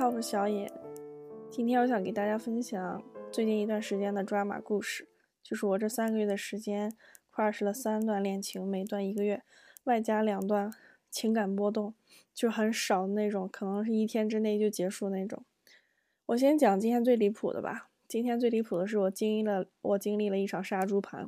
[0.00, 0.72] 好，我是小野。
[1.50, 5.06] 今天我想给大家分享最近一段时间的抓马故事，
[5.42, 6.90] 就是我这三个月的时间
[7.28, 9.42] 跨时了三段恋情，每段一个月，
[9.84, 10.72] 外加两段
[11.10, 11.92] 情感波动，
[12.32, 15.44] 就很少那种，可能是一天之内就结束那种。
[16.24, 17.90] 我先讲今天最离谱的吧。
[18.08, 21.26] 今天最离谱的是我经历了我经历了一场杀猪盘。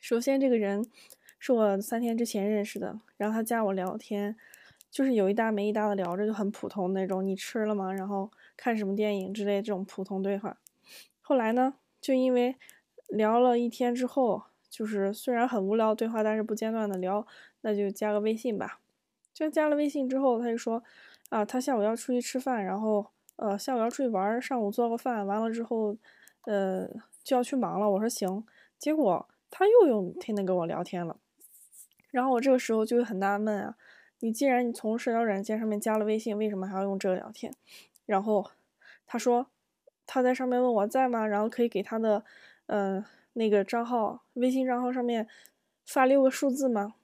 [0.00, 0.86] 首先，这个人
[1.38, 4.38] 是我三天之前认识的，然后他加我聊天。
[4.98, 7.24] 就是有一搭没一搭的聊着，就很普通那种。
[7.24, 7.92] 你吃了吗？
[7.92, 10.58] 然后看什么电影之类这种普通对话。
[11.20, 12.56] 后来呢，就因为
[13.06, 17.24] 聊了一天之后，就是虽然很无聊对话，但是不间断的聊，
[17.60, 18.80] 那就加个微信吧。
[19.32, 20.82] 就加了微信之后，他就说
[21.28, 25.96] 啊，他下午要出去吃饭，然后呃下午要出去玩，上午做个饭，完了之后
[26.46, 26.88] 呃
[27.22, 27.88] 就要去忙了。
[27.88, 28.44] 我说行。
[28.76, 31.18] 结果他又用天天跟我聊天了，
[32.10, 33.76] 然后我这个时候就很纳闷啊。
[34.20, 37.54] 你既然你从社交软件上面加了微信，为什么还要用这个聊天？
[38.04, 38.50] 然后
[39.06, 39.46] 他说
[40.06, 41.26] 他在上面问我在吗？
[41.26, 42.24] 然后可以给他的
[42.66, 45.28] 嗯那个账号微信账号上面
[45.86, 46.94] 发六个数字吗？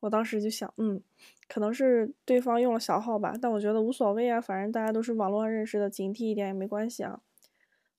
[0.00, 1.02] 我当时就想，嗯，
[1.48, 7.20] 可能是对方用了小号吧，但我觉得无所谓啊，反正大家都是网络上认识的，警惕一点也没关系啊。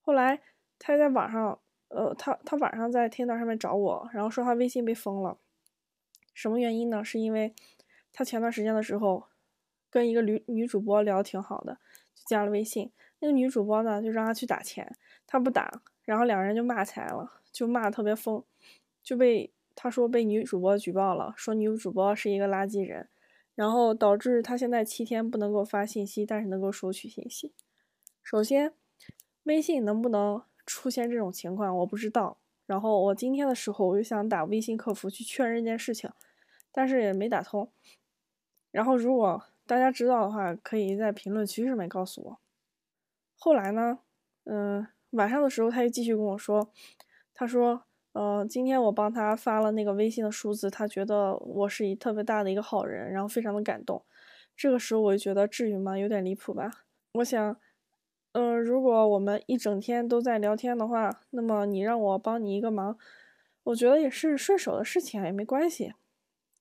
[0.02, 0.42] 后来
[0.80, 5.38] 他在网上，呃，他他晚上在天道上面找我，然后说他微信被封了，
[6.34, 7.04] 什么原因呢？
[7.04, 7.54] 是因为。
[8.18, 9.26] 他前段时间的时候，
[9.90, 11.80] 跟一个女女主播聊挺好的，
[12.14, 12.94] 就加了微信。
[13.20, 14.96] 那个女主播呢，就让他去打钱，
[15.28, 18.42] 他不打，然后两人就骂起来了，就骂特别疯，
[19.04, 23.10] 就被他说被女主播举报了，说女主播是一个垃圾人，
[23.54, 27.54] 然后导致他现在七天不能够发信息，但是能够收取信息。
[28.24, 28.74] 首先，
[29.44, 32.38] 微信能不能出现这种情况，我不知道。
[32.66, 36.10] 然后我今天的时候，我就想打微信客服去确认一件事情，
[36.72, 37.72] 但是也没打通。
[38.76, 42.40] 然后，如果大家知道的话，可以在评论区上面告诉我。
[43.38, 44.00] 后来呢，
[44.44, 46.74] 嗯，晚上的时候他又继续跟我说，
[47.34, 54.04] 他说，呃，今天我帮他发了那个微信的数字，他觉得我是一特别大的一个好人，然后非常的感动。
[54.58, 55.98] 这个时候我就觉得，至于吗？
[55.98, 56.70] 有点离谱吧？
[57.14, 57.58] 我想，
[58.34, 62.98] 嗯，如果我们一整天都在聊天的话，那么你让我帮你一个忙，
[63.64, 65.94] 我觉得也是顺手的事情，也没关系。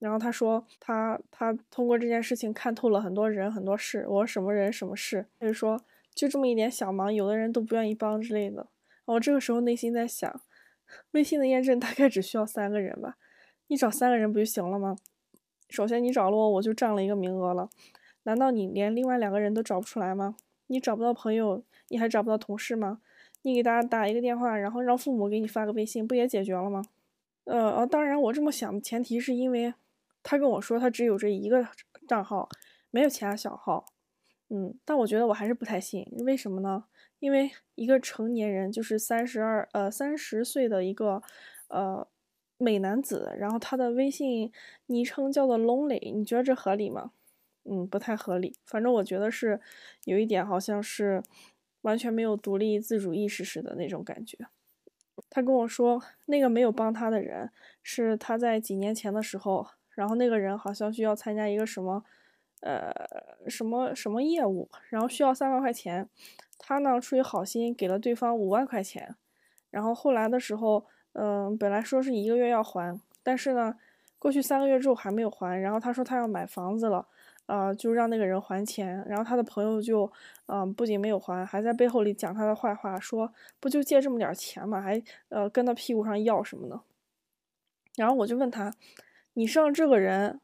[0.05, 4.05] 然后他说，他他通过这件事情看透了很多人很多事。
[4.07, 5.25] 我说什么人什么事？
[5.41, 5.81] 他就说
[6.15, 8.67] 就这么一点小忙，有的人都不愿意帮之类的。
[9.07, 10.43] 我这个时候内心在想，
[11.13, 13.17] 微信的验证大概只需要三个人吧，
[13.69, 14.95] 你找三个人不就行了吗？
[15.71, 17.71] 首先你找了我，我就占了一个名额了。
[18.25, 20.37] 难道你连另外两个人都找不出来吗？
[20.67, 23.01] 你找不到朋友，你还找不到同事吗？
[23.41, 26.83] 你给大家打一个电话，然后让父母给你发个微信，不也解决了吗？
[27.45, 29.73] 呃，当然我这么想的前提是因为。
[30.25, 31.65] 他跟我说，他只有这一个
[32.09, 32.49] 账号，
[32.91, 33.85] 没有其他小号。
[34.49, 36.07] 嗯，但我觉得我还是不太信。
[36.25, 36.85] 为什么呢？
[37.19, 41.23] 因为一个成年人，就是三十二呃三十岁的一个
[41.69, 42.07] 呃
[42.59, 44.53] 美男子，然后他的微信
[44.87, 47.13] 昵称叫做 Lonely，你觉得这合理吗？
[47.65, 48.55] 嗯，不太合理。
[48.65, 49.61] 反正我觉得是
[50.05, 51.23] 有一点，好像是
[51.83, 54.39] 完全没有独立自主意识似的那种感觉。
[55.29, 57.51] 他跟我说，那个没有帮他的人，
[57.83, 59.69] 是他在几年前的时候。
[59.95, 62.05] 然后那个人好像需要参加一个什么，
[62.61, 62.93] 呃，
[63.49, 66.09] 什么什么业务，然后需要三万块钱，
[66.59, 69.15] 他呢出于好心给了对方五万块钱，
[69.71, 73.77] 然后后来的时候，嗯，本来说是一个月要还，但是呢，
[74.19, 77.07] 过去三个月之后还没有还，然后他说他要买房子了，
[77.47, 80.11] 啊，就让那个人还钱，然后他的朋友就，
[80.47, 86.83] 嗯，不仅没有还，还在背后里讲他的坏话，说不就借这么点钱嘛，还呃跟他屁股上要什么呢？
[87.97, 88.73] 然后我就问他。
[89.35, 90.41] 你上这个人，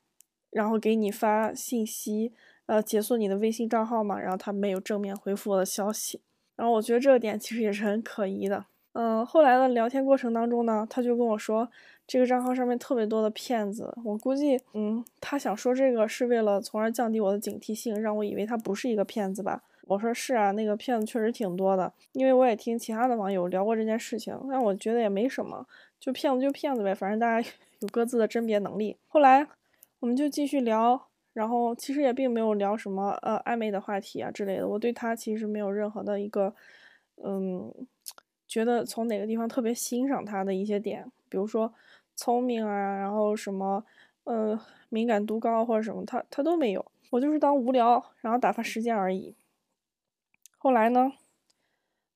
[0.51, 2.33] 然后给你发信息，
[2.67, 4.19] 呃，解锁你的微信账号嘛？
[4.19, 6.21] 然后他没有正面回复我的消息，
[6.57, 8.67] 然后我觉得这个点其实也是很可疑的。
[8.93, 11.71] 嗯，后来的聊天过程当中呢，他就跟我说，
[12.09, 13.97] 这个账号上面特别多的骗子。
[14.05, 19.63] 我估计，嗯，他想说这个是为了从而降低我的警惕性，让我以为他不是一个骗子吧。
[19.87, 25.65] 我说是啊，那个骗子确实挺多的，因为我也听其他的网友聊过这件事情，但我觉得也没什么，
[26.01, 27.49] 就骗子就骗子呗，反正大家。
[27.81, 28.97] 有各自的甄别能力。
[29.09, 29.47] 后来，
[29.99, 34.69] 我们就继续聊，然后其实也并没有聊什么呃暧昧的话题啊之类的。
[34.69, 36.55] 我对他其实没有任何的一个，
[37.17, 37.73] 嗯，
[38.47, 41.73] 觉得从哪个地方特别欣赏他的一些点，比如说
[42.15, 43.85] 聪明啊，然后什么
[44.25, 46.85] 呃敏感度高或者什么，他他都没有。
[47.11, 49.35] 我就是当无聊，然后打发时间而已。
[50.59, 51.13] 后来呢，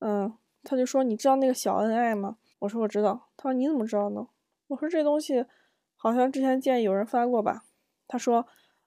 [0.01, 0.33] 嗯，
[0.63, 2.37] 他就说你知道那个小恩爱吗？
[2.61, 3.29] 我说我知道。
[3.37, 4.29] 他说你怎么知道呢？
[4.69, 5.45] 我说这东西
[5.97, 7.65] 好像之前见有人发过吧？
[8.09, 8.47] 他说，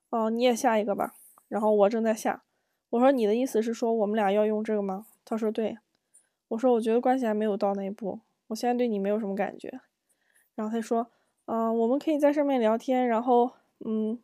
[0.10, 1.14] 哦，你也下一个吧。
[1.48, 2.44] 然后我正在下，
[2.90, 5.06] 我说你的意思是说我们俩要用这个吗？
[5.24, 5.78] 他说对。
[6.50, 9.82] 我说我觉得关系还没有到那一步，我现在对你没有什么感觉。
[10.56, 11.12] 然后他说，
[11.46, 13.52] 嗯，我们可以在上面聊天，然后，
[13.86, 14.18] 嗯，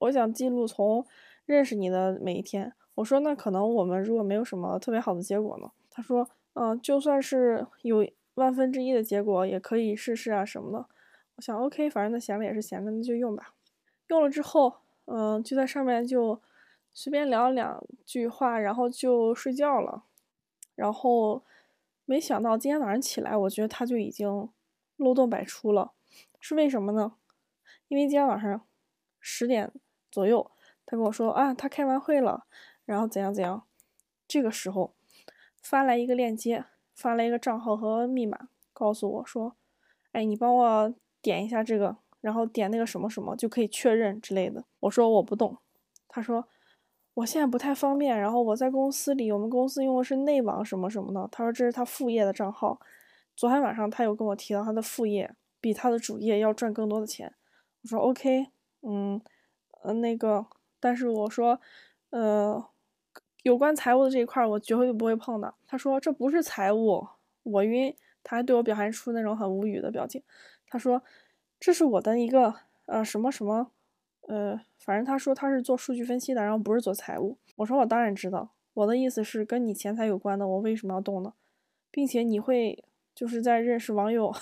[0.00, 1.06] 我想记录从
[1.46, 2.74] 认识你的每一天。
[2.96, 5.70] 我说那可能我们如果没有什么特别好的结果呢？
[5.90, 10.86] 他说，嗯，就算是有万分之一的结果，也可以试试啊什么的。
[11.40, 13.54] 想，OK，反正他闲着也是闲着，那就用吧。
[14.08, 14.76] 用了之后，
[15.06, 16.40] 嗯，就在上面就
[16.92, 20.04] 随便聊两句话，然后就睡觉了。
[20.74, 21.44] 然后
[22.04, 24.48] 没想到今天早上起来，我觉得他就已经
[24.96, 25.92] 漏洞百出了。
[26.40, 27.14] 是为什么呢？
[27.88, 28.66] 因为今天晚上
[29.18, 29.72] 十点
[30.10, 30.50] 左右，
[30.86, 32.46] 他跟我说啊，他开完会了，
[32.84, 33.66] 然后怎样怎样。
[34.26, 34.94] 这个时候
[35.62, 36.64] 发来一个链接，
[36.94, 39.56] 发来一个账号和密码，告诉我说，
[40.12, 41.96] 哎，你帮我点一下这个。
[42.20, 44.62] 然后点那个什么什么就可以确认之类的。
[44.80, 45.56] 我说我不动，
[46.06, 46.46] 他说
[47.14, 48.20] 我现在不太方便。
[48.20, 51.26] 然后我在公司里，我们公司用的是内网什么什么的。
[51.32, 52.78] 他说这是他副业的账号。
[53.34, 57.32] 昨天晚上他有跟我提到他的副业比他的主业要赚更多的钱。
[57.80, 58.48] 我说 OK，
[58.82, 59.18] 嗯，
[59.82, 60.44] 呃那个，
[60.78, 61.58] 但是我说，
[62.10, 62.62] 呃，
[63.44, 65.54] 有关财务的这一块我绝对不会碰的。
[65.66, 67.08] 他说这不是财务，
[67.44, 67.96] 我晕。
[68.22, 70.22] 他还对我表现出那种很无语的表情。
[70.70, 71.02] 他说。
[71.62, 72.54] 这是我的一个
[72.86, 73.70] 呃什么什么，
[74.22, 77.36] 呃，反正他说他是做数据分析的，然后不是做财务。
[77.56, 81.34] 我说我当然知道，我的意思是跟你钱财有关的，我为什么要动呢？
[81.90, 82.82] 并且你会
[83.14, 84.34] 就是在认识网友，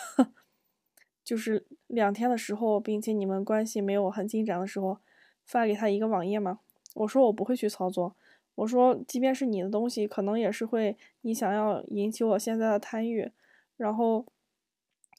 [1.25, 4.99] 就是两天的时候，并且你们关系没有很进展的时候，
[5.45, 6.61] 发给他一个网页吗？
[6.95, 8.15] 我说我不会去操作。
[8.55, 13.33] 我说即便是你的东西，可能也是会你想要引起我现在的贪欲。
[13.77, 14.25] 然后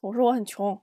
[0.03, 0.79] 我说我很穷。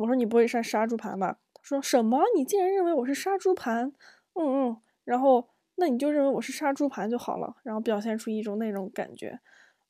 [0.00, 1.38] 我说你不会是杀猪盘吧？
[1.52, 2.22] 他说什么？
[2.34, 3.92] 你竟然认为我是杀猪盘？
[4.32, 9.40] 嗯嗯，然后那你就认为我是杀猪盘就好了，然后表现出一种那种感觉。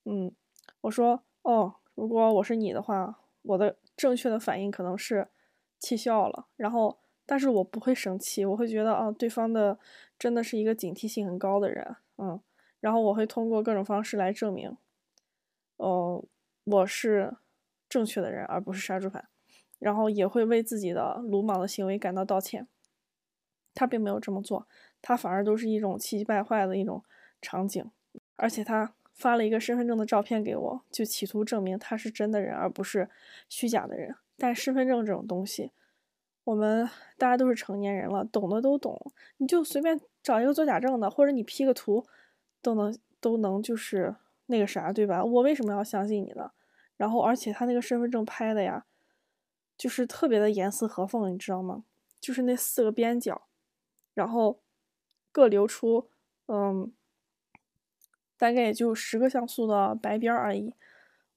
[0.04, 0.34] 嗯，
[0.80, 5.28] 我说哦，如果我是你的话，我的正确的反应可能是
[5.78, 9.78] 气笑了，然后但是我不会生气，我会觉得啊，对方的
[10.18, 12.40] 真的是一个警惕性很高的人，嗯，
[12.80, 14.76] 然后我会通过各种方式来证明，
[15.76, 16.24] 哦，
[16.64, 17.36] 我是
[17.88, 19.28] 正确的人，而不是杀猪盘。
[19.80, 22.68] 然后也会为自己的鲁莽的行为感到道歉。
[23.74, 24.68] 他并没有这么做，
[25.00, 27.02] 他反而都是一种气急败坏的一种
[27.40, 27.90] 场景。
[28.36, 33.08] 而且他发了一个身份证的照片给我，就企图证明他是真的人，而不是
[33.48, 34.14] 虚假的人。
[34.36, 35.72] 但身份证这种东西，
[36.44, 39.12] 我们大家都是成年人了，懂的都懂。
[39.36, 42.04] 你就随便找一个做假证的，或者你 P 个图，
[42.60, 44.16] 都能都能就是
[44.46, 45.24] 那个啥，对吧？
[45.24, 46.50] 我为什么要相信你呢？
[46.96, 48.84] 然后，而且他那个身份证拍的呀。
[49.80, 51.84] 就是特别的严丝合缝，你知道吗？
[52.20, 53.48] 就是那四个边角，
[54.12, 54.60] 然后
[55.32, 56.10] 各留出，
[56.48, 56.92] 嗯，
[58.36, 60.74] 大概也就十个像素的白边而已。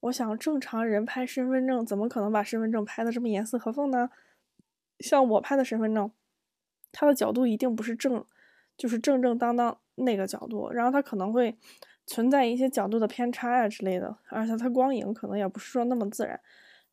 [0.00, 4.10] 我想正常人拍身份证，怎么可能把身份证拍的这么严丝合缝呢？
[4.98, 6.12] 像我拍的身份证，
[6.92, 8.26] 它的角度一定不是正，
[8.76, 11.56] 就是正正当当那个角度，然后它可能会
[12.04, 16.38] 存在一些角度的偏差呀之类的，而且它光影可能也不是说那么自然。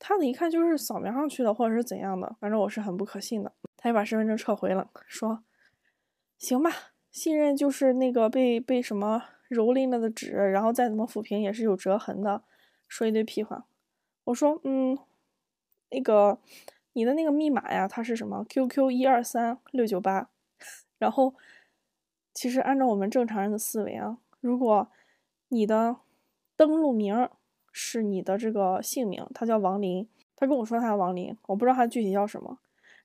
[0.04, 3.54] 他的一看就是扫描上去的，或者是怎样的，反正我是很不可信的。
[3.78, 5.44] 他也把身份证撤回了，说
[6.40, 6.72] ：“行吧，
[7.12, 12.44] 信任就是那个被被什么蹂躏了的纸，然后再怎么抚平也是有折痕的。”
[12.90, 13.68] 说一堆屁话。
[14.24, 14.98] 我说：“嗯，
[15.92, 16.40] 那个
[16.94, 20.32] 你的那个密码呀，它是什么？QQ 一二三六九八。
[20.98, 21.36] 然后，
[22.34, 24.92] 其实按照我们正常人的思维啊，如果
[25.50, 25.98] 你的
[26.56, 27.30] 登录名。
[27.72, 32.60] 是你的这个姓名，他叫王林，他跟我说他叫王林，我不知道他具体叫什么。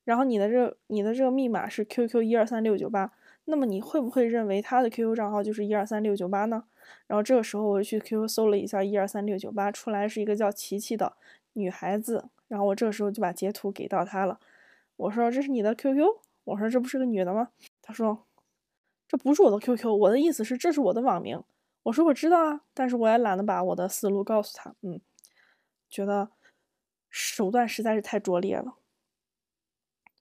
[0.04, 3.12] 然后你的这你的这个密码是 QQ 一二三六九八，
[3.46, 6.64] 那么你会不会认为他的 QQ 账号就是一二三六九八呢？
[7.06, 11.14] 然后这个时候我就去 QQ 搜了一下一二三六九八，出来是一个叫琪琪的
[11.54, 12.28] 女孩子。
[12.48, 14.38] 然后我这个时候就把截图给到他了，
[14.96, 16.04] 我说这是你的 QQ，
[16.44, 17.48] 我说这不是个女的吗？
[17.82, 18.24] 他说
[19.08, 21.42] 这不是我的 QQ，我的意思是这是我的网名。
[21.86, 24.74] 我说我知道啊，但是我也懒得把我的思路告诉他。
[24.82, 25.00] 嗯，
[25.88, 26.30] 觉得
[27.08, 28.74] 手段实在是太拙劣了。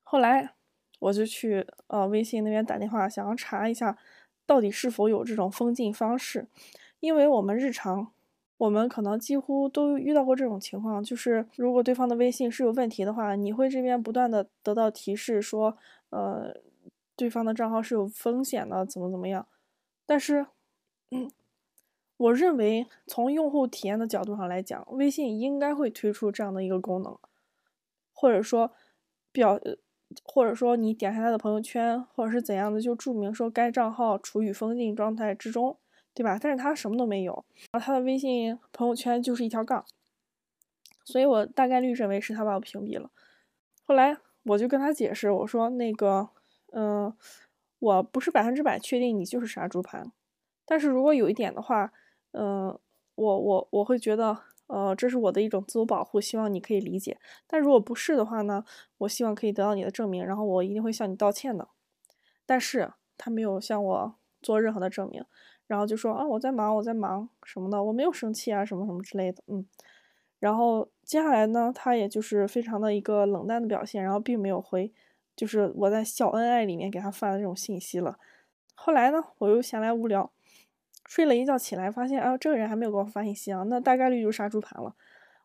[0.03, 0.53] 后来
[0.99, 3.97] 我就去呃微信那边打电话，想要查一下
[4.45, 6.47] 到底是否有这种封禁方式，
[6.99, 8.11] 因为我们日常
[8.57, 15.75] 我们可能几乎都遇到过这种情况，就是如果对方的微信是有问题的话，你会这边不断的得到提示说，
[16.11, 16.55] 呃，
[17.15, 19.47] 对方的账号是有风险的，怎么怎么样，
[20.05, 20.45] 但是，
[21.09, 21.31] 嗯。
[22.17, 27.17] 我认为，从用户体验的角度上来讲，微信应该会推出这样的一个功能，
[28.13, 28.71] 或者说
[29.31, 29.59] 表
[30.23, 35.77] 或者说你点开他的朋友圈，或者是怎样的，就注明说该账号处于封禁状态之中，
[36.13, 36.39] 对吧？
[36.41, 37.43] 但是他什么都没有，
[37.73, 39.83] 然后他的微信朋友圈就是一条杠，
[41.03, 43.11] 所以我大概率认为是他把我屏蔽了。
[43.83, 46.29] 后来我就跟他解释，我说那个，
[46.71, 47.13] 嗯，
[47.79, 50.11] 我不是百分之百确定你就是杀猪盘，
[50.65, 51.91] 但是如果有一点的话，
[52.35, 52.77] 嗯，
[53.15, 54.37] 我我我会觉得。
[54.67, 57.19] 呃，这是我的一种自我保护，希望你可以理解。
[57.45, 58.65] 但如果不是的话呢？
[58.97, 61.67] 我希望可以得到你的证明，然后我一定会向你道歉的。
[62.47, 65.23] 但是他没有向我做任何的证明，
[65.67, 69.43] 然后就说啊，我在忙，我在忙什么的，我没有生气啊，什么什么之类的。
[69.47, 69.63] 嗯，
[70.39, 74.91] 然后接下来呢，他也就是非常的一个冷淡的表现，然后并没有回，
[75.35, 78.17] 就是我在小恩爱里面给他发的这种信息了。
[78.73, 80.34] 后来呢，我又闲来无聊。
[81.05, 84.95] 睡了一觉起来，发现啊，这个人还没有给我发信息啊，那大概率就是杀猪盘了。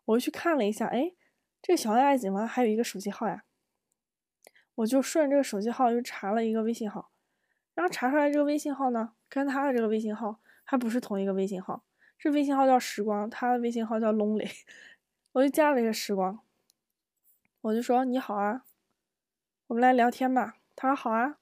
[0.07, 1.13] 我就去看了一下，哎，
[1.61, 3.45] 这个小爱怎么还有一个手机号呀？
[4.77, 7.11] 我就顺这个手机号又查了一个微信号，
[7.75, 11.85] 然后查出来这个微信号呢，跟他的这个微信号还不是同一个微信号，
[12.19, 14.51] 这微信号叫时光，他的微信号叫 lonely。
[15.33, 16.41] 我就加了一个时光，
[17.61, 18.65] 我就说你好啊，
[19.67, 20.57] 我们来聊天吧。
[20.75, 21.37] 他说好啊。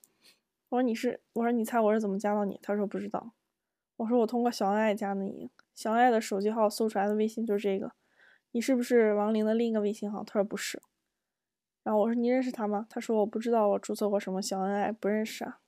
[0.71, 2.61] 我说你是，我说你猜我是怎么加到你？
[2.63, 3.33] 他说不知道。
[3.99, 7.93] 我说我通过小恩爱加的你，小恩爱的手机号搜出来的微信就是这个，
[8.53, 10.23] 你是不是王林的另一个微信号？
[10.25, 10.81] 他说不是。
[11.83, 12.87] 然后我说你认识他吗？
[12.89, 15.59] 他说我不知道我注册过什么小恩爱，不认识啊。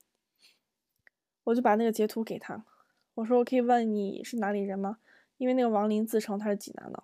[1.43, 2.63] 我就把那个截图给他，
[3.15, 4.99] 我说我可以问你是哪里人吗？
[5.37, 7.03] 因为那个王林自称他是济南的。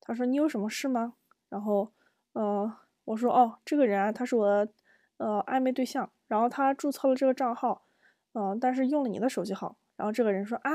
[0.00, 1.14] 他说你有什么事吗？
[1.48, 1.92] 然后，
[2.32, 4.72] 呃，我说哦，这个人啊，他是我的
[5.18, 7.86] 呃暧昧对象，然后他注册了这个账号，
[8.32, 9.76] 嗯，但是用了你的手机号。
[9.96, 10.70] 然后这个人说啊，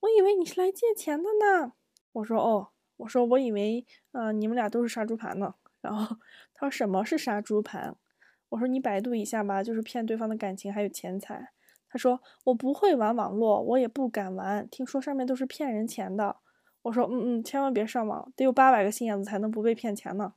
[0.00, 1.72] 我以为你是来借钱的呢。
[2.12, 5.54] 我说哦，我说我以为，呃，你们俩都是杀猪盘呢。
[5.80, 6.16] 然后
[6.54, 7.96] 他说什么是杀猪盘？
[8.48, 11.52] 我说你百度一下吧，就是骗对方的感情还有钱财。
[11.88, 16.36] 他说我不会玩网络，我也不敢玩，听说上面都是骗人钱的。
[16.82, 20.34] 我说嗯嗯，千万别上网，得有八百个心眼子才能不被骗钱呢。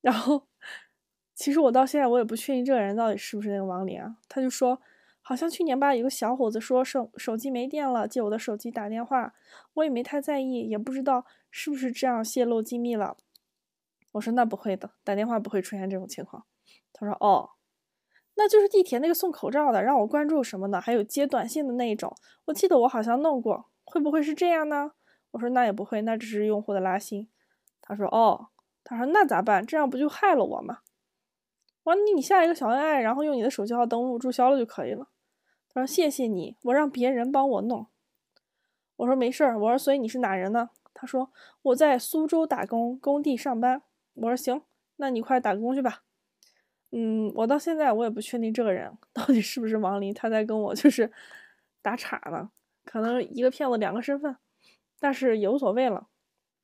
[0.00, 0.46] 然后
[1.34, 4.16] 其实我到现在我也不确定这个人到底是不是那个王林啊。
[4.28, 4.80] 他就说。
[5.20, 9.34] 好像去年吧，有个小伙子说手手机没电了，借我的手机打电话，
[9.74, 13.16] 我也没太在意，也不知道是不是这样泄露机密了。
[14.12, 16.44] 我说那不会的，打电话不会出现这种情况。
[16.94, 17.50] 他说哦，
[18.36, 24.92] 那就是地铁那个送口罩的，让我关注什么的，还有接短信的那一种，我记得我好像弄过，会不会是这样呢？
[25.32, 27.28] 我说那也不会，那只是用户的拉新。
[27.82, 28.48] 他说哦，
[28.82, 29.64] 他说那咋办？
[29.66, 30.78] 这样不就害了我吗？
[31.88, 35.08] 我说你下一个小恩爱，然后用你的手机号登录注销了就可以了。
[35.72, 37.86] 他说：“谢谢你，我让别人帮我弄。”
[38.96, 43.80] 我说：“没事儿。”我说：“所以你是哪人呢？”他说：“我在苏州打工，工地上班。”
[44.16, 44.60] 我说：“行，
[44.96, 46.02] 那你快打工去吧。”
[46.92, 51.10] 嗯，我到现在我也不确定这个人到底是不是王林，他在跟我就是
[51.80, 52.50] 打岔呢，
[52.84, 54.36] 可能一个骗子两个身份，
[55.00, 56.08] 但是也无所谓了。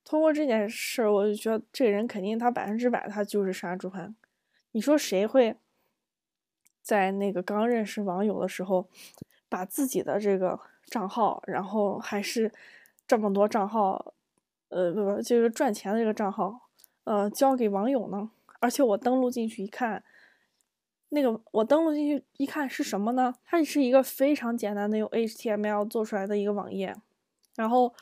[0.03, 4.15] 通过这件事，我就觉得这个人肯定他百分之百他就是杀猪盘。
[4.75, 5.55] 你说谁会？
[6.81, 8.89] 在那个刚认识网友的时候，
[9.47, 12.51] 把自己的这个账号，然后还是
[13.07, 14.13] 这么多账号，
[14.67, 16.67] 呃，不不，就是赚钱的这个账号，
[17.05, 18.29] 呃，交给网友呢？
[18.59, 20.03] 而且我登录进去一看，
[21.07, 23.33] 那个我登录进去一看是什么呢？
[23.45, 26.93] 它是一个非常简单的用 HTML 做出来的一个网页，
[27.55, 27.95] 然后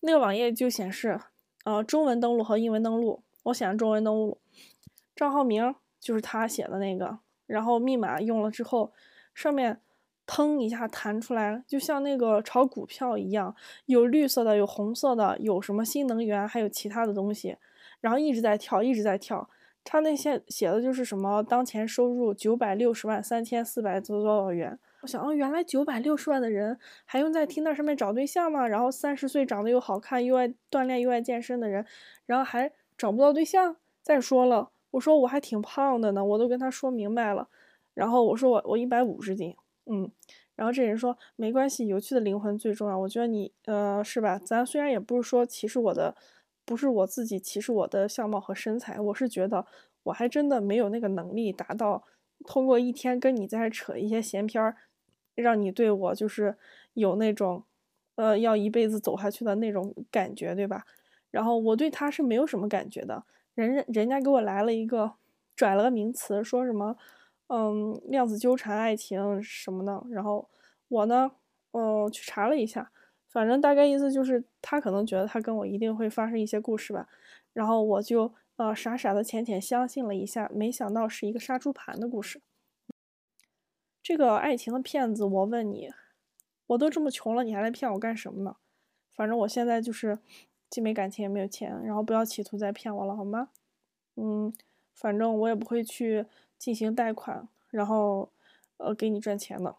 [0.00, 1.20] 那个网页就显示，
[1.64, 4.40] 呃，中文登录和英文登录，我选中文登录，
[5.14, 5.74] 账号名
[6.06, 7.18] 就是他写的那个。
[7.46, 8.92] 然后密码用了之后，
[9.34, 9.80] 上面
[10.24, 13.52] 腾一下弹出来，就像那个炒股票一样，
[13.86, 17.56] 有绿色的，有红色的，有什么新能源，还有其他的东西，
[18.00, 19.50] 然后一直在跳，一直在跳。
[19.82, 24.78] 他那些写的就是什么当前收入九百六十万三千四百多多少元。
[25.02, 28.68] 我想，哦，原来九百六十万的人还用在 Tina 上面找对象吗？
[28.68, 31.84] 然后三十岁长得又好看又爱锻炼又爱健身的人，
[32.26, 33.76] 然后还找不到对象。
[34.02, 34.70] 再说了。
[34.96, 37.48] 我说我还挺胖的呢，我都跟他说明白了。
[37.94, 40.10] 然后我说我我一百五十斤，嗯。
[40.54, 42.98] 然后这人说没关系，有趣的灵魂最重要。
[42.98, 44.38] 我觉得你呃是吧？
[44.38, 46.16] 咱虽然也不是说歧视我的，
[46.64, 49.66] 不是我自己歧视我的相貌和身材，我是觉得
[50.04, 52.04] 我还真的没有那个能力达到
[52.46, 54.76] 通过一天跟你在这扯一些闲篇儿，
[55.34, 56.56] 让你对我就是
[56.94, 57.64] 有那种
[58.14, 60.86] 呃要一辈子走下去的那种感觉，对吧？
[61.30, 63.24] 然后我对他是没有什么感觉的。
[63.56, 65.14] 人人人家给我来了一个
[65.56, 66.96] 拽了个名词，说什么，
[67.48, 70.00] 嗯，量子纠缠爱情什么的。
[70.10, 70.48] 然后
[70.86, 71.32] 我呢，
[71.72, 72.92] 嗯，去查了一下，
[73.28, 77.08] 反正大概意思就是他可能觉得他跟我一定会发生一些故事吧。
[77.52, 82.42] 然后我就呃，傻傻的浅浅相信了一下，没想到是一个杀猪盘的故事。
[84.02, 85.90] 这个爱情的骗子，我问你，
[86.66, 88.56] 我都这么穷了，你还来骗我干什么呢？
[89.14, 90.18] 反正我现在就是
[90.68, 93.50] 既没感情也没有钱，然后不要企图再骗我了，好吗？
[94.16, 94.52] 嗯，
[94.94, 96.26] 反正我也不会去
[96.58, 98.30] 进行贷款，然后
[98.76, 99.76] 呃给你赚钱的。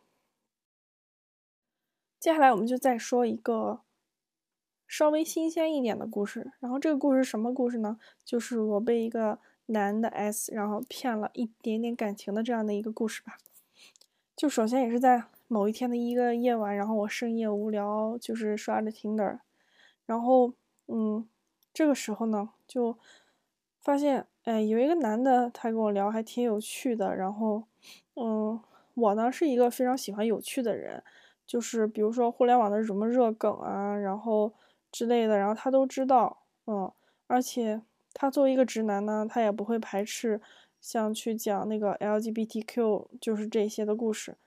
[2.20, 3.82] 接下来我们就再说一个。
[4.89, 8.00] 稍微新鲜一点的故事，然后这个故事什么故事呢？
[8.24, 13.38] 就是我被一个男的 S，然后骗了一点点感情的这样的一个故事吧。
[14.34, 19.39] 就首先也是在某一天的一个夜晚，然后我深夜无聊，就是刷着 Tinder，
[20.06, 20.53] 然后
[20.88, 21.27] 嗯，
[21.74, 22.98] 这个时候呢，就
[23.82, 27.63] 发现哎，有一个男的他跟我聊还挺有趣的，然后
[28.15, 28.60] 嗯，
[28.96, 31.03] 我呢是一个非常喜欢有趣的人，
[31.46, 34.53] 就是比如说互联网的什么热梗啊，然后。
[34.89, 36.89] 之类的，然后他都知道，嗯，
[37.27, 37.82] 而且
[38.13, 40.39] 他作为一个直男呢，他也不会排斥
[40.79, 44.38] 像去讲那个 LGBTQ 就是这些的故事，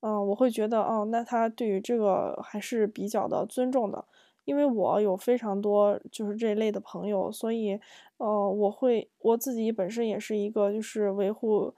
[0.00, 4.04] 嗯，我会觉得，哦，那他对于这个还是比较的尊重的，
[4.46, 7.78] 因为我有非常多就是这一类的朋友，所以，
[8.16, 11.74] 呃，我会我自己本身也是一个就是维护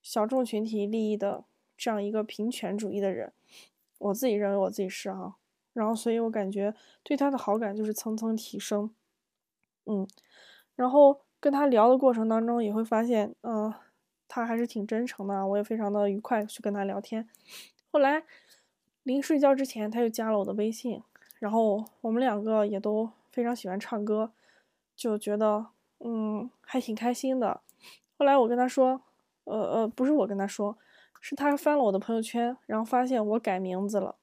[0.00, 1.44] 小众群体利益的
[1.76, 3.32] 这样一个平权主义的人，
[3.98, 5.36] 我自己认为我自己是哈。
[5.72, 8.94] 然后，所以我感觉对他的好感就是蹭蹭提升，
[9.86, 10.06] 嗯，
[10.76, 13.72] 然后跟他聊的过程当中也会发现，嗯，
[14.28, 17.26] 他还是挺真诚的，我也非常的愉快去跟他聊天。
[17.90, 18.22] 后来
[19.02, 21.02] 临睡觉之前，他又加了我的微信，
[21.42, 24.32] 然后我们两个也都非常喜欢唱歌，
[24.94, 25.66] 就觉得
[25.98, 27.62] 嗯还挺开心的。
[28.16, 29.02] 后来我跟他说，
[29.42, 30.78] 呃呃，不是我跟他说，
[31.20, 34.14] 是他翻了我的朋友圈，然后发现我改名字了。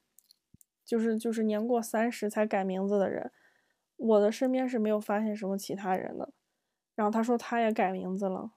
[0.82, 3.30] 就是就是年过三十才改名字的人，
[3.96, 6.32] 我的身边是没有发现什么其他人的。
[6.94, 8.52] 然后他说他也改名字了，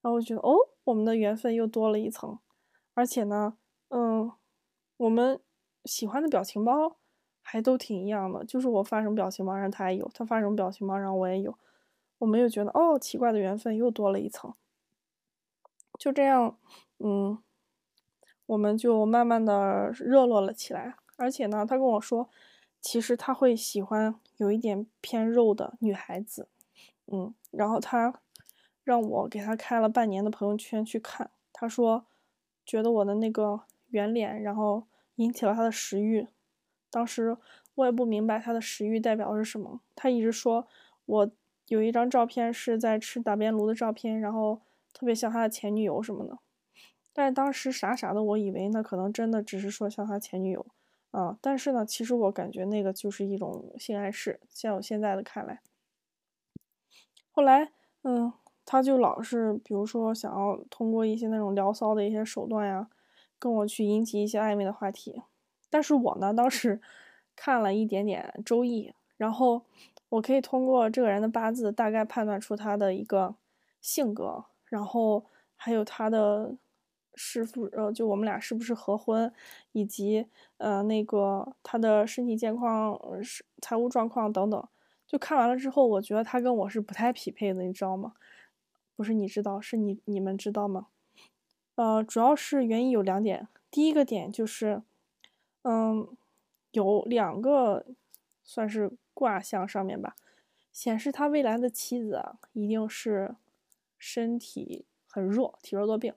[0.00, 2.38] 然后我觉得哦，我们的缘分又多了一层。
[2.94, 4.30] 而且呢，嗯，
[4.96, 5.40] 我们
[5.84, 6.96] 喜欢的表情包
[7.48, 11.56] 还都挺一样的，就是我发什么表情包让他也有，他发什么表情包然后我也有。
[12.18, 14.52] 我们又觉得哦，奇怪的缘分又多了一层。
[15.96, 16.58] 就这样，
[16.98, 17.38] 嗯，
[18.46, 20.96] 我们就慢慢的热络了起来。
[21.16, 22.28] 而且呢，他跟我说，
[22.80, 26.48] 其实他会喜欢有一点偏肉的女孩子，
[27.06, 28.20] 嗯，然后他
[28.82, 32.06] 让我给他开了半年的朋友圈去看，他说
[32.64, 36.26] 觉得我的那个圆脸，然后引起了他的食欲。
[36.96, 37.36] 当时
[37.74, 40.66] 我也不明白他的食欲代表的是什么，他一直说
[41.04, 41.30] 我
[41.68, 44.62] 有一张照片是在吃打边炉的照片，然后
[44.94, 46.38] 特别像他的前女友什么的。
[47.12, 50.64] 但是当时傻傻的我以为那可能真的只是说像他前女友。
[51.10, 55.60] 啊，但是呢，其实我感觉那个就是一种性暗示，像我现在的看来。
[57.30, 57.72] 后来，
[58.04, 58.32] 嗯，
[58.66, 62.88] 他就老是，比如说想要通过一些那种聊骚的一些手段呀，
[63.38, 65.22] 跟我去引起一些暧昧的话题。
[65.76, 66.80] 但是我呢，当时
[67.34, 69.60] 看了一点点《周易》，然后
[70.08, 73.34] 我可以通过这个人的八字大概判断出他的一个
[73.82, 76.56] 性格，然后还有他的。
[77.18, 79.32] 是不呃，就我们俩是不是合婚，
[79.72, 80.26] 以及
[80.58, 84.68] 呃那个他的身体健康、是财务状况等等，
[85.06, 88.12] 就看完了之后，我觉得他跟我是不太匹配的，你知道吗？
[88.94, 90.88] 不是你知道，是你你们知道吗？
[91.76, 94.82] 呃，主要是原因有两点，第一个点就是，
[95.68, 96.06] 嗯，
[96.70, 97.84] 有两个
[98.44, 100.14] 算是卦象上面吧，
[100.72, 103.34] 显示他未来的妻子啊，一定是
[103.98, 106.14] 身体很弱，体弱多病。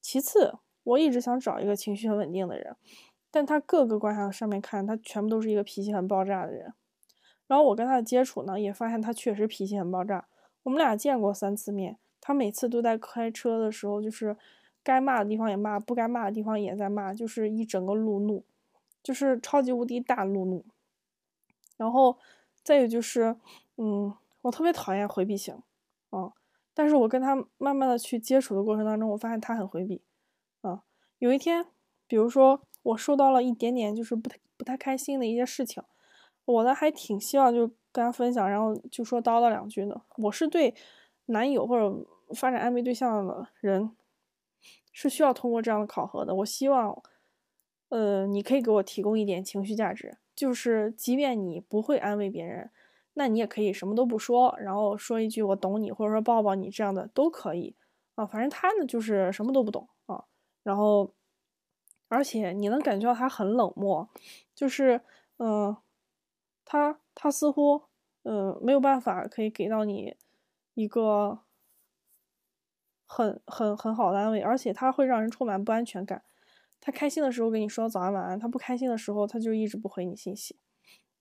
[0.00, 2.74] 其次，我一直想找一个情绪很稳定的人，
[3.30, 6.74] 但他各个卦象上面看，他全部都是一个脾气很爆炸的人。
[7.46, 10.26] 然后我跟他的接触呢，也发现他确实脾气很爆炸。
[10.64, 14.36] 我们俩见过三次面，他每次都在开车的时候，就是
[14.82, 18.44] 该骂的地方也骂，不该骂的地方也在骂，就是一整个路怒，
[19.02, 20.64] 就是超级无敌大路怒。
[21.76, 22.18] 然后
[22.62, 23.36] 再有就是，
[23.76, 25.54] 嗯，我特别讨厌回避型，
[26.10, 26.32] 啊。
[26.74, 30.00] 但是我跟他慢慢的去接触的过程当中，我发现他很回避，
[30.62, 30.82] 啊，
[31.18, 31.66] 有一天，
[32.06, 35.82] 比如说我收到了一点点就是不太不太开心的一些事情，
[36.46, 40.00] 我呢还挺希望就跟他分享，然后就说叨叨两句的。
[40.16, 40.74] 我是对
[41.26, 43.94] 男友或者发展暧昧对象的人
[44.92, 46.34] 是需要通过这样的考核的。
[46.36, 47.02] 我希望，
[47.92, 52.70] 呃，你可以给我提供一点情绪价值，就是即便你不会安慰别人。
[53.12, 57.76] 那你也可以什么都不说，然后说一句“我懂你”或者说抱抱你这样的都可以
[58.14, 58.24] 啊。
[58.24, 60.24] 反正他呢就是什么都不懂啊。
[60.62, 61.12] 然后，
[62.08, 64.08] 而且你能感觉到他很冷漠，
[64.54, 65.02] 就是
[65.36, 65.76] 嗯，
[66.64, 67.82] 他他似乎
[68.22, 70.16] 嗯没有办法可以给到你
[70.72, 71.40] 一个
[73.06, 76.22] 很很很好的安慰，而且他会让人充满不安全感。
[76.84, 80.56] 他开心的时候跟你说早安晚安，他不开心的时候他就一直不回你信息。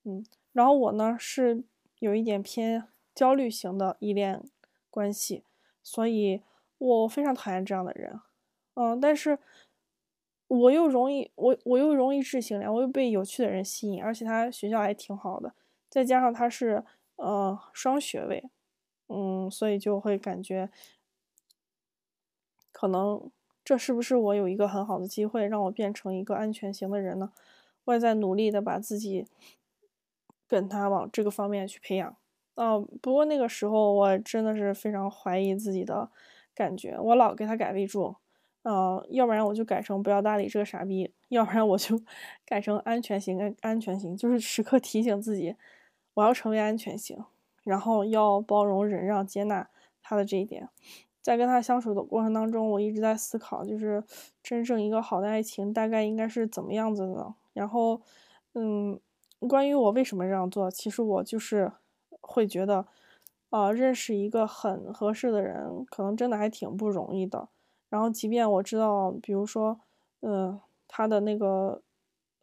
[0.04, 1.64] 嗯，然后我呢是
[2.00, 4.44] 有一点偏焦虑型的依恋
[4.90, 5.44] 关系，
[5.84, 6.42] 所以
[6.80, 8.20] 我非常讨厌这样的人。
[8.74, 9.38] 嗯，但是
[10.48, 15.54] 我又容易我我又容易智性恋，我又被有趣的人吸引，而且他学校还挺好的，
[15.88, 16.84] 再加上他是
[17.18, 18.50] 呃双学位，
[19.10, 20.72] 嗯，所以就会感觉
[22.72, 23.30] 可能。
[23.64, 27.32] 这是不是我有一个很好的机会，让我变成一个安全型的人呢？
[27.86, 29.26] 我也在努力的把自己
[30.48, 32.16] 跟他往这个方面去培养。
[32.56, 36.10] 哦，不过那个时候我真的是非常怀疑自己的
[36.54, 38.16] 感觉，我老给他改备注，
[38.64, 42.00] 呃，要不然我就改成不要搭理这个傻逼，要不然我就
[42.46, 45.56] 改成安全型，安安全型，就是时刻提醒自己，
[46.16, 47.24] 我要成为安全型，
[47.64, 49.70] 然后要包容、忍让、接纳
[50.04, 50.70] 他的这一点。
[51.22, 54.04] 在跟他相处的过程当中，我一直在思考，就是
[54.42, 57.34] 真正一个好的爱情大概应该是怎么样子的？
[57.54, 58.02] 然后，
[58.54, 59.00] 嗯，
[59.48, 61.72] 关于我为什么这样做，其实我就是
[62.22, 62.88] 会觉得，
[63.52, 67.48] 啊，认识一个很合适的人，可能真的还挺不容易的。
[67.90, 69.80] 然后，即便我知道，比如说，
[70.22, 71.82] 嗯，他的那个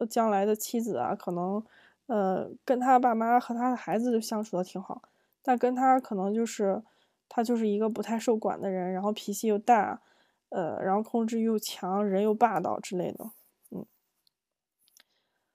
[0.09, 1.61] 将来的妻子啊，可能，
[2.07, 5.01] 呃，跟他爸妈和他的孩子相处的挺好，
[5.43, 6.81] 但跟他可能就是。
[7.29, 10.01] 他就是一个不太受管的人，然后脾气又大，
[10.49, 13.29] 呃，然后控制又强，人又霸道之类的，
[13.71, 13.85] 嗯。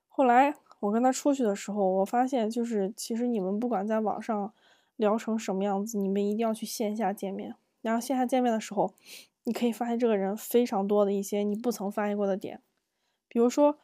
[0.08, 4.54] 后来我跟他出去的时候，我发现就是其实你们不管在网上
[4.96, 7.56] 聊成什么样子，你们一定要去线下见面。
[7.82, 8.94] 然后线下见面的时候，
[9.42, 12.62] 你可以发现这个人非常多的一些你不曾发现过的点，
[13.28, 13.78] 比如说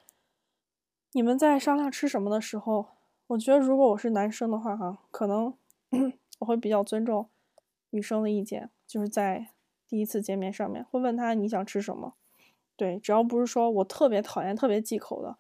[1.12, 2.87] 你们在商量吃什么的时候，
[3.26, 5.53] 我觉得如果我是男生的话，哈，可能
[6.38, 7.29] 我会比较尊重。
[7.90, 9.48] 女生的意见就是在
[9.88, 12.14] 第一次见面上面会问他你想吃什么，
[12.76, 15.37] 对，只要不是说我特别讨厌、特别忌口的，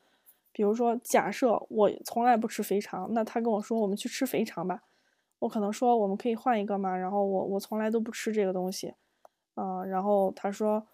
[0.52, 4.82] 比如说假设我从来不吃肥肠，那他跟我说我们去吃肥肠吧，
[5.38, 8.94] 我可能说我们可以换一个嘛，然后我我从来都不吃这个东西，
[9.54, 10.86] 啊，然后他说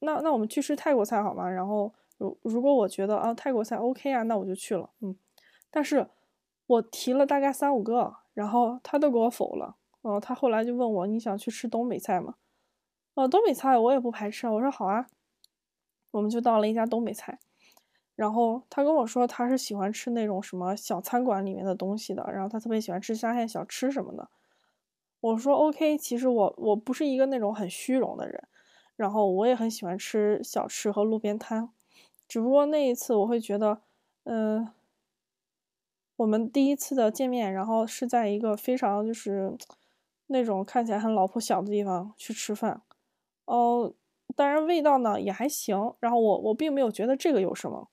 [0.00, 1.48] 那那我们去吃泰国菜好吗？
[1.48, 5.16] 然后如如果我觉得啊泰国菜 OK 啊，那我就去了，嗯，
[5.70, 6.06] 但是
[6.66, 9.76] 我提了大概三五个，然后他都给我否了。
[10.02, 12.34] 哦，他后来就问我，你想去吃东北菜吗？
[13.14, 14.48] 哦，东北菜我也不排斥。
[14.48, 15.06] 我说好啊，
[16.10, 17.38] 我们就到了一家东北菜。
[18.16, 24.28] 然后他跟我说，他是喜欢吃那种什么小餐馆里面的东西的，然后他特别喜欢吃沙县小吃什么的。
[25.20, 28.48] 我说 OK，其实我我不是一个那种很虚荣的人，
[28.96, 31.70] 然后我也很喜欢吃小吃和路边摊，
[32.28, 33.80] 只不过那一次我会觉得，
[34.24, 34.68] 嗯。
[36.16, 39.56] 我们第一次的见面，然后是在一个非常就是
[40.32, 42.82] 那种看起来很老破小的地方去吃饭，
[43.44, 43.92] 哦，
[44.34, 45.94] 当然味道呢也还行。
[46.00, 47.88] 然后我我并没有觉得这个有什么，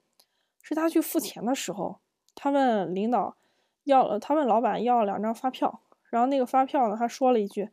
[0.63, 1.99] 是他去付钱的时候，
[2.34, 3.36] 他问领导
[3.84, 7.69] 要了，他问老板要了两张发票，然后那个发票呢，他说了一句，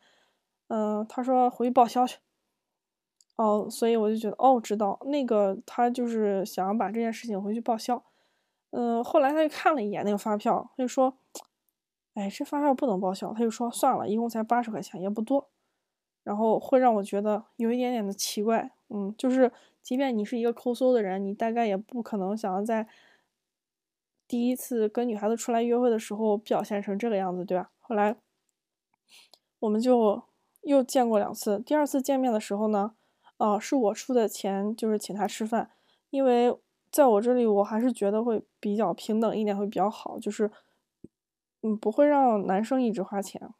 [0.68, 2.18] 嗯，他说回去报销去。
[3.36, 8.02] 哦，所以我就觉得哦，知道那个他就是想要把这件事情回去报销。
[8.70, 11.18] 嗯，后来他就看了一眼那个发票，他就说
[12.16, 15.48] ：“哎，这发票不能报销。”他就说：“算了，一共才八十块钱，也不多。”
[16.24, 18.72] 然后会让我觉得有一点点的奇怪。
[18.88, 19.52] 嗯，就是
[19.82, 22.88] 即便你是一个抠搜的人，你大概也不可能想要在
[24.26, 27.70] 第一次跟女孩子出来约会的时候表现成这个样子，对吧？
[27.80, 28.16] 后来
[29.60, 30.22] 我们就
[30.62, 31.60] 又见过两次。
[31.60, 32.94] 第二次见面的时候呢，
[33.36, 35.70] 啊，是我出的钱，就是请他吃饭，
[36.10, 36.56] 因为。
[36.88, 40.50] 在我这里，我还是觉得会比较平等一点，会比较好，就是，
[41.62, 43.50] 嗯，不会让男生一直花钱。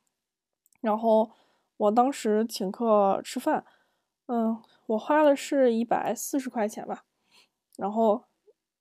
[0.81, 1.31] 然后
[1.77, 3.65] 我当时请客吃饭，
[4.27, 7.05] 嗯，我花的是一百四十块钱吧。
[7.77, 8.25] 然后，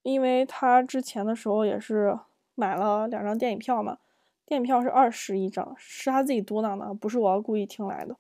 [0.04, 2.20] 因为他之前的时候也是
[2.54, 3.98] 买了两张电影票嘛，
[4.46, 8.18] 电影票是二十一张，是他自己嘟囔的，不是我故意听来的。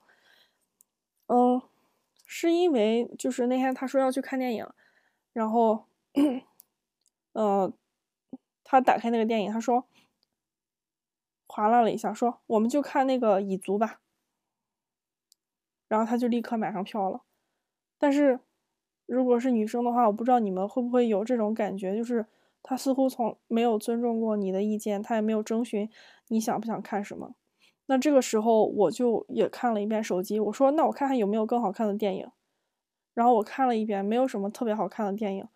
[1.28, 1.62] 嗯，
[2.26, 4.68] 是因为就是那天他说要去看电影，
[5.34, 5.86] 然后。
[7.34, 7.74] 呃，
[8.64, 9.86] 他打开那个电影，他说，
[11.56, 14.02] 划拉了一下，说我们就看那个蚁族吧。
[15.88, 17.22] 然后他就立刻买上票了。
[17.98, 18.42] 但是，
[19.06, 22.26] 如果是女生的话，我不知道你们会不会有这种感觉，就是
[22.62, 25.90] 他似乎从没有尊重过你的意见，他也没有征询
[26.28, 27.36] 你想不想看什么。
[27.86, 32.30] 那这个时候，我就也看了一遍手机，我说那我看看有没有更好看的电影。
[33.14, 35.48] 然后我看了一遍，没有什么特别好看的电影。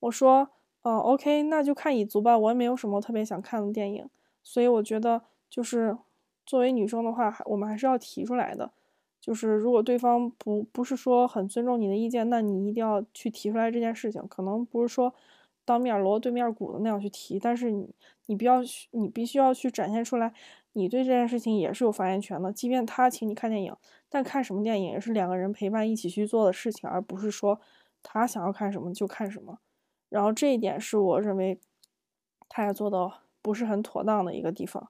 [0.00, 0.50] 我说，
[0.82, 2.36] 嗯，OK，那就看蚁族吧。
[2.36, 4.10] 我也没有什么特别想看的电影，
[4.42, 5.22] 所以我觉得
[5.56, 5.96] 就是
[6.44, 8.70] 作为女生的话，我们还是要提出来的。
[9.18, 14.22] 就是如果对方不不是说很尊重你的意见，那你一定要去提出来这件事情。
[14.28, 15.14] 可能不是说
[15.64, 17.88] 当面锣对面鼓的那样去提，但是你
[18.26, 20.32] 你必要你必须要去展现出来，
[20.74, 22.52] 你对这件事情也是有发言权的。
[22.52, 23.74] 即便他请你看电影，
[24.08, 27.58] 但看什么电影也是两个人陪伴一起去做的事情，而不是说
[28.02, 29.58] 他想要看什么就看什么。
[30.08, 31.58] 然后这一点是我认为
[32.48, 33.10] 他也做的
[33.42, 34.88] 不是很妥当的一个地方，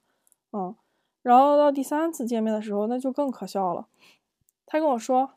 [0.51, 0.75] 嗯。
[1.21, 3.87] 然后到第三次见面的时候，那就更可笑了。
[4.65, 5.33] 他跟我说，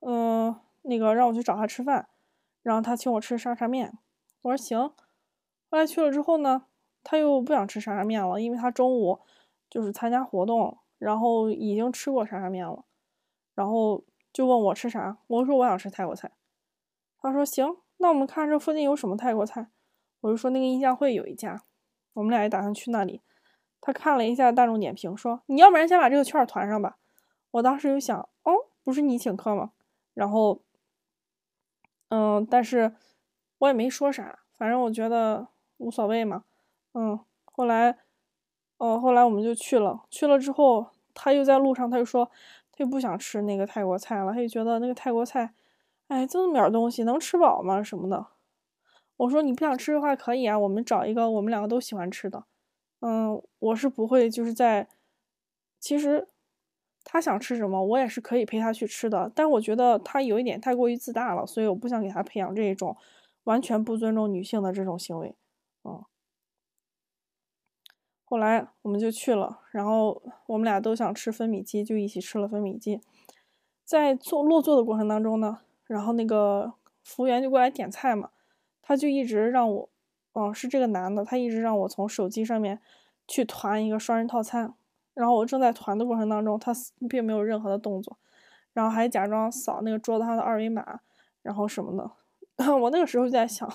[0.00, 2.08] 嗯，那个让我去找他吃饭，
[2.62, 3.98] 然后他请我吃沙茶面。
[4.42, 4.78] 我说行。
[5.70, 6.66] 后来去了之后呢，
[7.02, 9.20] 他又不想吃沙茶面了，因为他中午
[9.70, 12.84] 就是参加活动，然后已经吃过沙茶面了，
[13.54, 15.18] 然后就问我吃啥。
[15.26, 16.32] 我说我想吃泰国菜。
[17.18, 19.68] 他说行，那我们看这附近有什么泰国菜。
[20.20, 21.62] 我就说那个印象会有一家，
[22.14, 23.22] 我们俩也打算去那里。
[23.80, 26.96] 他看了一下大众点评，说你要不然先把这个券团上吧。
[27.52, 28.52] 我当时就想，哦。
[28.82, 29.72] 不是你请客吗？
[30.14, 30.62] 然后，
[32.08, 32.94] 嗯，但是
[33.58, 36.44] 我也没说啥，反正我觉得无所谓嘛。
[36.94, 37.98] 嗯，后来，
[38.78, 40.00] 哦，后来我们就去了。
[40.10, 42.24] 去了之后，他又在路上，他就说
[42.72, 45.52] 他又不想吃那个泰国菜了，他就觉得那个泰国菜，
[46.08, 47.82] 哎，这么点东西能吃饱吗？
[47.82, 48.26] 什么的。
[49.18, 52.44] 我说你不想吃的话可以啊，我们找一个我们两个都喜欢吃的。
[53.00, 54.88] 嗯，我是不会就是在，
[55.78, 56.28] 其实。
[57.02, 62.94] 他想吃什么，我也是可以陪他去吃的，但我觉得他有一点太过于自大了，所以我不想给他培养这种
[63.44, 65.34] 完全不尊重女性的这种行为。
[65.82, 66.04] 嗯，
[68.22, 73.00] 后来我们就去了，然后我们俩都想吃分米鸡，就一起吃了分米鸡。
[73.82, 78.30] 在坐落座的过程当中呢，然后那个服务员就过来点菜嘛，
[78.82, 79.88] 他就一直让我，
[80.32, 82.80] 哦，是这个男的，他一直让我从手机上面
[83.26, 84.74] 去团一个双人套餐。
[85.12, 86.72] 然后我正在团的过程当中，他
[87.08, 88.16] 并没有任何的动作，
[88.72, 91.00] 然后还假装扫那个桌子上的二维码，
[91.42, 92.10] 然后什么的。
[92.80, 93.68] 我那个时候就在想，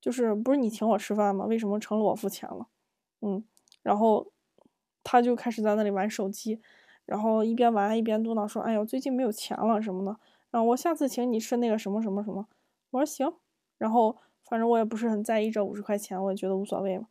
[0.00, 1.46] 就是不是你请我吃饭吗？
[1.46, 2.66] 为什么成了我付钱了？
[3.22, 3.42] 嗯，
[3.82, 4.32] 然后
[5.02, 6.60] 他就开始在那里玩手机，
[7.06, 10.16] 然后一边玩一边嘟囔说：“哎呦，最近没有钱了什么的。”
[10.50, 12.46] 然后我下次请你吃那个什么什么什么。
[12.90, 13.32] 我说行。
[13.78, 17.06] 然后反正我也不是很在意这五十块钱，我也觉得无所谓嘛。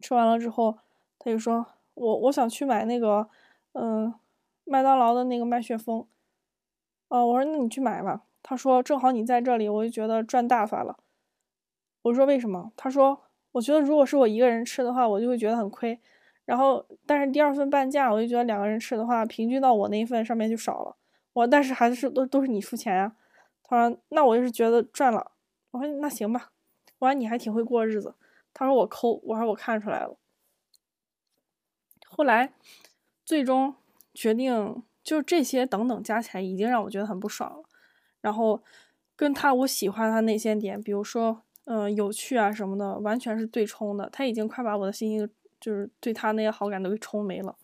[0.00, 0.78] 吃完了之后，
[1.18, 1.66] 他就说。
[1.94, 3.28] 我我想去买那个，
[3.72, 4.14] 嗯，
[4.64, 6.06] 麦当劳的那个麦旋风，
[7.08, 8.22] 哦，我说那你去买吧。
[8.42, 10.96] 他说正好你在这里，我就觉得赚大发了。
[12.02, 12.72] 我说为什么？
[12.74, 13.20] 他说
[13.52, 16.00] 我觉得如果是我一个人吃的话，我就会觉得很亏。
[16.46, 20.96] 然后但是第二份半价，我就觉得两个人吃的话，平均到我那一份上面就少了。
[21.34, 23.14] 我但是还是都都是你出钱呀。
[23.64, 25.32] 他说那我就是觉得赚了。
[25.70, 26.52] 我说那行吧。
[26.98, 28.14] 我说你还挺会过日子。
[28.52, 29.20] 他说我抠。
[29.24, 30.16] 我说我看出来了。
[32.06, 32.52] 后来，
[33.24, 33.74] 最终
[34.12, 37.62] 决定就是这些等等加起来，已经让我觉得很不爽了。
[38.20, 38.62] 然后
[39.16, 44.10] 跟他我喜欢他那些点，比如说嗯有趣啊什么的，完全是对冲的。
[44.10, 45.30] 他已经快把我的信心
[45.60, 47.56] 就是对他那些好感都给冲没了。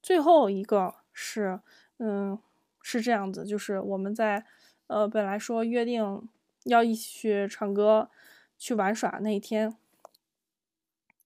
[0.00, 1.60] 最后一个是
[1.98, 2.38] 嗯
[2.80, 4.46] 是这样子，就是我们在
[4.86, 6.28] 呃本来说约定
[6.64, 8.10] 要一起去唱歌、
[8.56, 9.76] 去玩耍那一天，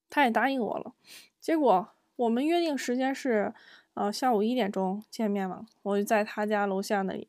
[0.09, 0.95] 他也答应我了，
[1.41, 1.89] 结果。
[2.17, 3.53] 我们约定时间是，
[3.93, 5.67] 呃，下午一点钟见面嘛。
[5.83, 7.29] 我就在他家楼下那里。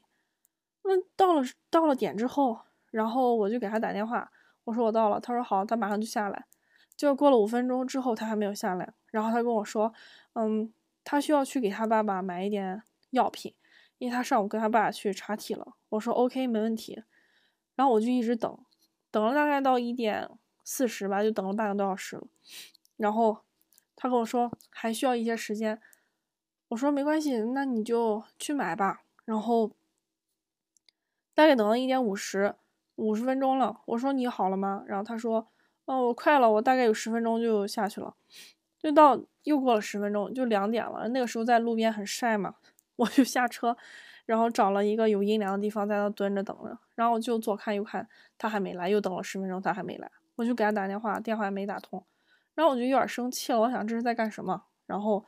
[0.83, 2.57] 那到了到了点之后，
[2.91, 4.31] 然后我就给他打电话，
[4.63, 5.19] 我说我到了。
[5.19, 6.45] 他说好，他马上就下来。
[6.95, 8.93] 就过了五分钟之后，他还没有下来。
[9.11, 9.93] 然后他跟我说，
[10.35, 10.71] 嗯，
[11.03, 13.53] 他需要去给他爸爸买一点药品，
[13.97, 15.75] 因为他上午跟他爸去查体了。
[15.89, 17.03] 我说 OK，没问题。
[17.77, 18.59] 然后我就一直等，
[19.09, 20.29] 等了大概到一点
[20.65, 22.27] 四十吧，就等了半个多小时了。
[22.97, 23.37] 然后。
[23.99, 25.81] 他跟我说还需要一些时间，
[26.67, 29.01] 我说没关系，那你就去买吧。
[29.25, 29.71] 然后
[31.33, 32.53] 大概等了一点五十
[32.93, 34.83] 五十分钟了，我说你好了吗？
[34.85, 35.47] 然后他说，
[35.85, 38.13] 哦，我快了，我大概有十分钟就下去了。
[38.77, 41.07] 就到又过了十分钟，就两点了。
[41.07, 42.53] 那个时候在路边很晒嘛，
[42.97, 43.75] 我就下车，
[44.27, 46.77] 然后找了一个有阴凉的地方在那蹲着等着。
[46.93, 52.05] 然后我就左看右看，他还没来，又等了十分钟，他还没来，我就给他打电话，电话也没打通。
[52.53, 54.65] 然后我就有点生气了，我想这是在干什么？
[54.85, 55.25] 然后，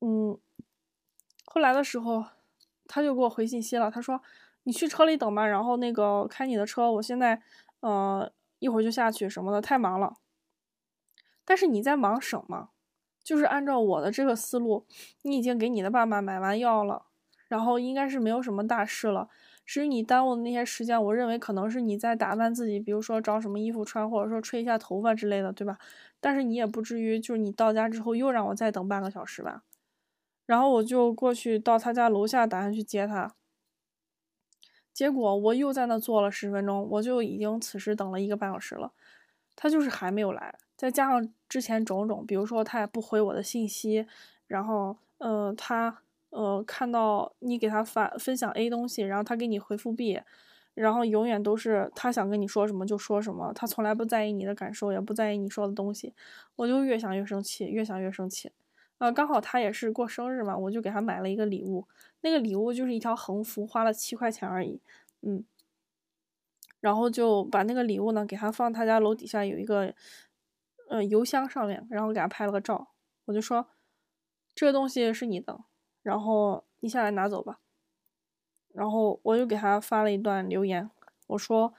[0.00, 0.36] 嗯，
[1.44, 2.24] 后来的时候，
[2.86, 4.20] 他就给我回信息了，他说
[4.64, 7.42] ：“你去车里等吧，然后那个开你的车，我现在，
[7.80, 10.14] 呃，一会儿就下去什么的，太忙了。”
[11.44, 12.70] 但是你在忙什么？
[13.24, 14.86] 就是按照我的这个思路，
[15.22, 17.05] 你已经给你的爸爸买完药了，
[17.48, 19.28] 然后应该是没有什么大事了，
[19.64, 25.78] 至于你耽误的那些时间，我认为可能是你在打扮自己，比如说找什么衣服穿，或者说吹一下头发之类的，对吧？
[26.20, 29.62] 但是你也不至于就是你到家之后又让我再等半个小时吧。
[30.46, 33.34] 然后我就过去到他家楼下，打算去接他。
[34.92, 38.92] 结果我又在那坐了十分钟，我就已经此时等了一个半小时了，
[39.54, 40.56] 他就是还没有来。
[40.76, 44.06] 再加上之前种种，比如说他也不回我的信息，
[44.46, 45.98] 然后呃他
[46.36, 50.20] 呃看到你给他发分享 A 东西，然后他给你回复 B，
[50.74, 56.14] 然后永远都是他想跟你说什么就说什么，他从来不在意你的感受，也不在意你说的东西，
[56.56, 58.52] 我就越想越生气，越想越生气。
[58.98, 61.86] 呃，刚好他也是过生日嘛，我就给他买了一个礼物。
[62.20, 64.80] 那个礼物就是一条横幅，花了七块钱而已。
[65.22, 65.44] 嗯，
[66.80, 69.94] 然后就把那个礼物呢给他放他家楼底下有一个
[70.88, 72.88] 呃邮箱上面，然后给他拍了个照。
[73.26, 73.66] 我就说
[74.54, 75.60] 这个东西是你的，
[76.06, 77.58] 然后你下来拿走吧。
[78.72, 80.88] 然后我又给他发了一段留言，
[81.26, 81.74] 我说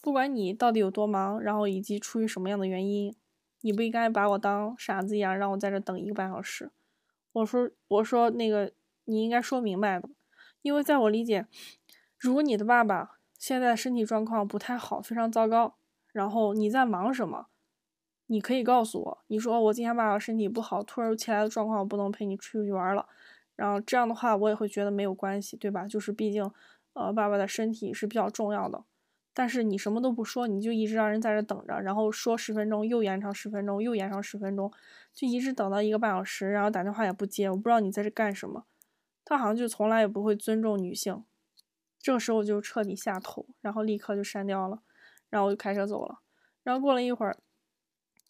[0.00, 3.16] 不管你到底有多忙，然后以及出于什么样的原因。
[3.62, 6.70] 你不应该把我当傻子一样，让我在这等一个半小时。
[7.32, 8.72] 我说，我说那个，
[9.04, 10.08] 你应该说明白的，
[10.62, 11.46] 因为在我理解，
[12.18, 15.74] 如果你的爸爸现在身体状况不太好，非常糟糕，
[16.12, 17.46] 然后你在忙什么，
[18.26, 23.08] 你可以告诉我，你说我今天爸爸身体不好，突如其来的状况，我不能陪你出去玩了。
[23.56, 25.86] 然后这样的话，我也会觉得没有关系，对吧？
[25.86, 26.50] 就是毕竟，
[26.94, 28.84] 呃，爸爸的身体是比较重要的。
[29.34, 34.70] 但是你什么都不说，你就一直让人在这等着，然后说十分钟又延长十分钟，又延长十分钟，
[35.14, 38.64] 就一直等到一个半小时，然后打电话也不接，我不知道你在这干什么。
[39.24, 41.24] 他好像就从来也不会尊重女性。
[41.98, 44.82] 这个时候我就彻底下头，然后立刻就删掉了，
[45.30, 46.18] 然后我就开车走了。
[46.62, 47.38] 然后过了一会儿，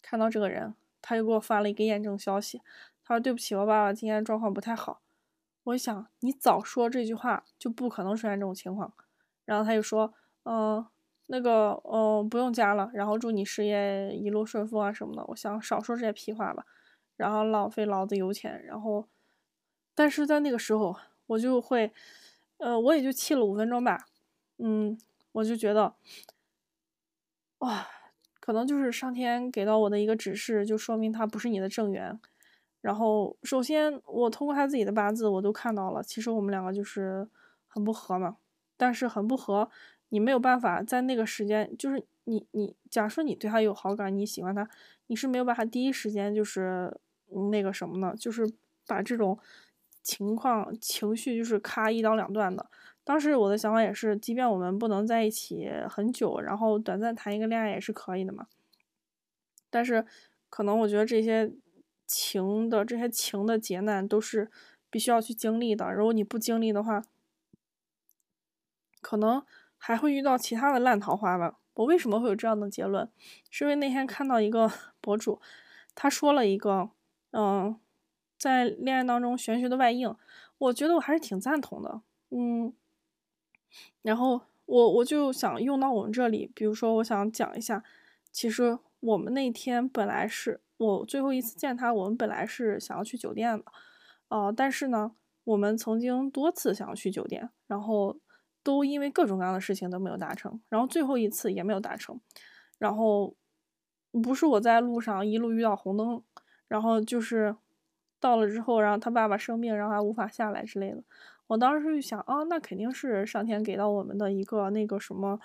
[0.01, 2.61] 看到这个人，他又给我发了一个验证消息，
[3.03, 5.01] 他说：“对不起，我爸爸今天状况不太好。”
[5.63, 8.93] 我想你早说这句话，就不可能出现这种情况。
[9.45, 10.85] 然后他就说：“嗯。”
[11.27, 12.91] 那个，嗯，不用加了。
[12.93, 15.23] 然后祝你事业一路顺风啊什么的。
[15.29, 16.65] 我想少说这些屁话吧，
[17.15, 18.61] 然后浪费老子油钱。
[18.65, 19.07] 然后，
[19.95, 20.93] 但是在那个时候，
[21.27, 21.93] 我就会，
[22.57, 24.05] 呃，我也就气了五分钟吧。
[24.57, 24.97] 嗯，
[25.31, 25.95] 我就觉得，
[27.59, 27.87] 哇，
[28.41, 32.19] 可能就是上天给到我的一个指示，就说明他不是你的正缘。
[32.83, 37.25] 然后，首先我通过他自己的八字，我都看到了，其实我们两个就是
[37.65, 38.35] 很不合嘛。
[38.75, 39.69] 但是很不合。
[40.09, 44.67] 你没有办法在那个时间，就是你你假设你对他有好感，你喜欢他，
[45.07, 46.93] 你是没有办法第一时间就是
[47.51, 48.13] 那个什么呢？
[48.19, 48.45] 就是
[48.85, 49.39] 把这种
[50.01, 52.69] 情况情绪就是咔一刀两断的。
[53.05, 58.47] 当时我的想法也是，即便我们不能在一起很久，然后短暂谈一个恋爱也是可以的嘛。
[59.69, 60.05] 但是
[60.49, 61.51] 可能我觉得这些
[62.13, 64.51] 情的这些情的劫难都是
[64.89, 65.91] 必须要去经历的。
[65.91, 67.03] 如果你不经历的话，
[69.01, 69.43] 可能。
[69.85, 71.59] 还会遇到其他的烂桃花吧？
[71.73, 73.11] 我为什么会有这样的结论？
[73.49, 74.71] 是因为那天看到一个
[75.01, 75.41] 博主，
[75.93, 76.89] 他说了一个，
[77.31, 77.77] 嗯，
[78.37, 80.15] 在恋爱当中玄学的外应，
[80.57, 82.73] 我觉得我还是挺赞同的，嗯。
[84.03, 87.83] 然后我我就想用到我们这里，比如说我想讲一下，
[88.31, 93.65] 其实我们那天本来是我最后一次见他，我们本来是想要去酒店的，
[94.29, 98.19] 呃，但是呢，我们曾经多次想要去酒店，然后。
[98.65, 102.17] 都因为各种各样的事情都没有达成，然后最后一次也没有达成，
[102.79, 103.35] 然后
[104.23, 106.23] 不是我在路上一路遇到红灯，
[106.69, 107.53] 然后就是
[108.21, 111.03] 到了之后，然后他爸爸生病，然后他无法下来之类的。
[111.47, 115.37] 我当时就想啊，那肯定是上天给到我们的一个那个什么，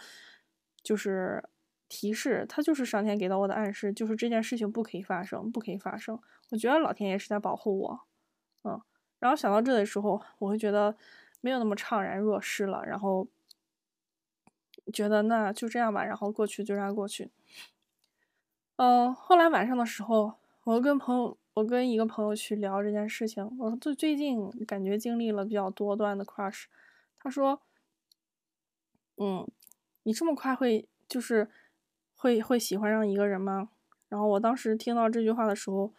[0.85, 1.43] 就是
[1.89, 6.21] 提示，他就是上天给到我的暗示，就是这件事情不可以发生，不可以发生。
[6.51, 8.01] 我觉得老天爷是在保护我，
[8.65, 8.81] 嗯。
[9.19, 10.97] 然后想到这的时候，我会觉得。
[11.41, 13.29] 没有那么怅然若失了，然后
[14.93, 17.31] 觉得那就这样吧，然后过去就让它过去。
[18.75, 23.57] 嗯，后来晚上的时候，我跟朋友，我跟一个朋友去聊这件事情。
[23.57, 26.65] 我说最最近感觉经历了比较多段的 crush，
[27.21, 27.63] 他说
[29.19, 29.49] ：“嗯，
[30.03, 31.49] 你这么快会就是
[32.19, 33.71] 会会喜欢上一个人吗？”
[34.11, 35.95] 然后我当时听到这句话的时候，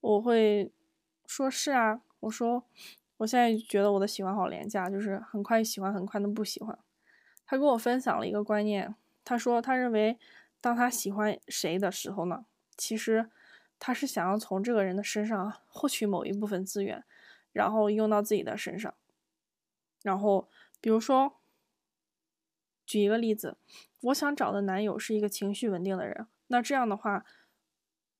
[0.00, 0.70] 我会
[1.26, 2.62] 说是啊，我说。
[3.18, 6.78] 我现在觉得我的喜欢好廉价，就是很快喜欢，很快的不喜欢。
[7.46, 8.94] 他跟我分享了一个观念，
[9.24, 10.18] 他说他认为，
[10.60, 12.44] 当他喜欢谁的时候呢，
[12.76, 13.30] 其实
[13.78, 17.02] 他是想要从这个人的身上获取某一部分资源，
[17.52, 18.92] 然后用到自己的身上。
[20.02, 20.50] 然后，
[20.82, 21.40] 比如说，
[22.84, 23.56] 举一个例子，
[24.02, 27.24] 我想找的男友是一个情绪稳定的人，那这样的话，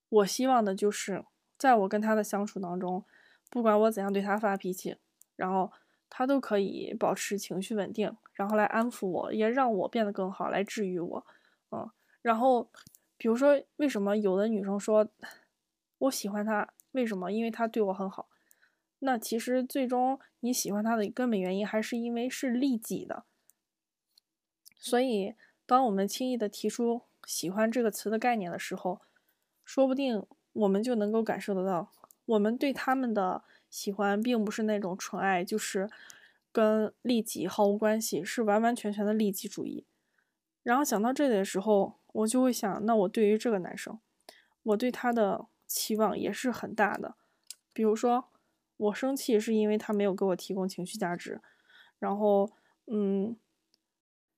[0.09, 1.25] 我希望的就是
[1.59, 3.05] 在我跟他的相处当中。
[3.49, 4.97] 不管我怎样对他发脾气，
[5.37, 5.71] 然后
[6.11, 11.27] 他都可以保持情绪稳定，然后来安抚我，也让我变得更好，来治愈我。
[11.71, 11.89] 嗯，
[12.23, 12.69] 然后
[13.17, 15.09] 比如说，为什么有的女生说
[15.99, 16.69] 我喜欢他？
[16.91, 17.31] 为什么？
[17.31, 18.29] 因为他对我很好。
[18.99, 23.25] 那其实最终你喜欢他的根本原因还是因为是利己的。
[24.77, 25.37] 所以，
[25.67, 29.01] 当我们轻易的提出“喜欢”这个词的概念的时候，
[29.65, 31.91] 说不定我们就能够感受得到，
[32.25, 35.91] 我们对他们的喜欢并不是那种纯爱，就是
[36.53, 39.85] 跟利己毫无关系，是完完全全的利己主义。
[40.63, 43.99] 然后想到这里的时候，我就会想，那我对于这个男生，
[44.63, 47.17] 我对他的期望也是很大的。
[47.73, 48.29] 比如说，
[48.77, 51.41] 我生气是因为他没有给我提供情绪价值，
[51.99, 52.49] 然后，
[52.87, 53.37] 嗯。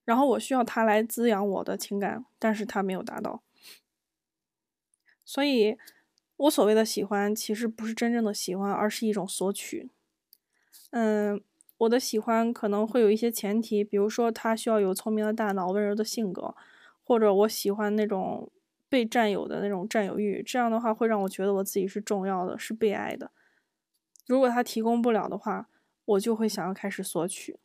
[0.09, 3.43] 然后我需要他来滋养我的情感，但是他没有达到，
[5.23, 5.77] 所以，
[6.39, 9.91] 我所谓的喜欢其实不是真正的喜欢，而是一种索取。
[10.93, 11.39] 嗯，
[11.77, 16.55] 我的喜欢可能会有一些前提，比如说他需要有聪明的大脑、温柔的性格，
[17.05, 18.51] 或者我喜欢那种
[18.89, 23.31] 被占有的那种占有欲，这样的话会让我觉得我自己是重要的，是被爱的。
[24.27, 25.69] 如果他提供不了的话，
[26.07, 27.59] 我就会想要开始索取。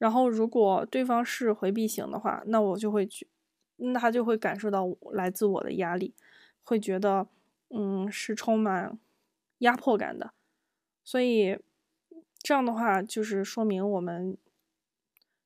[0.00, 3.28] 然后，如果对方是回避型的话，那我就会去，
[3.76, 6.14] 那他就会感受到来自我的压力，
[6.64, 7.26] 会觉得，
[7.68, 8.98] 嗯，是充满
[9.58, 10.32] 压迫感的。
[11.04, 11.58] 所以，
[12.38, 14.38] 这样的话就是说明我们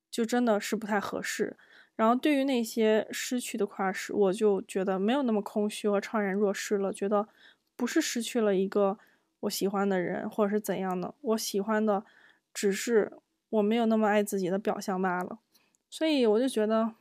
[0.09, 1.57] 就真的是不太合适。
[1.97, 7.27] 然后，对于那些失去的 crush，我就觉得没有那么空虚和怅然若失了，觉得
[7.75, 8.97] 不是失去了一个
[9.41, 12.05] 我喜欢的人，或者是怎样的，我喜欢的
[12.53, 13.11] 只是。
[13.55, 15.39] 我没有那么爱自己的表象罢了，
[15.89, 16.93] 所以我就觉得，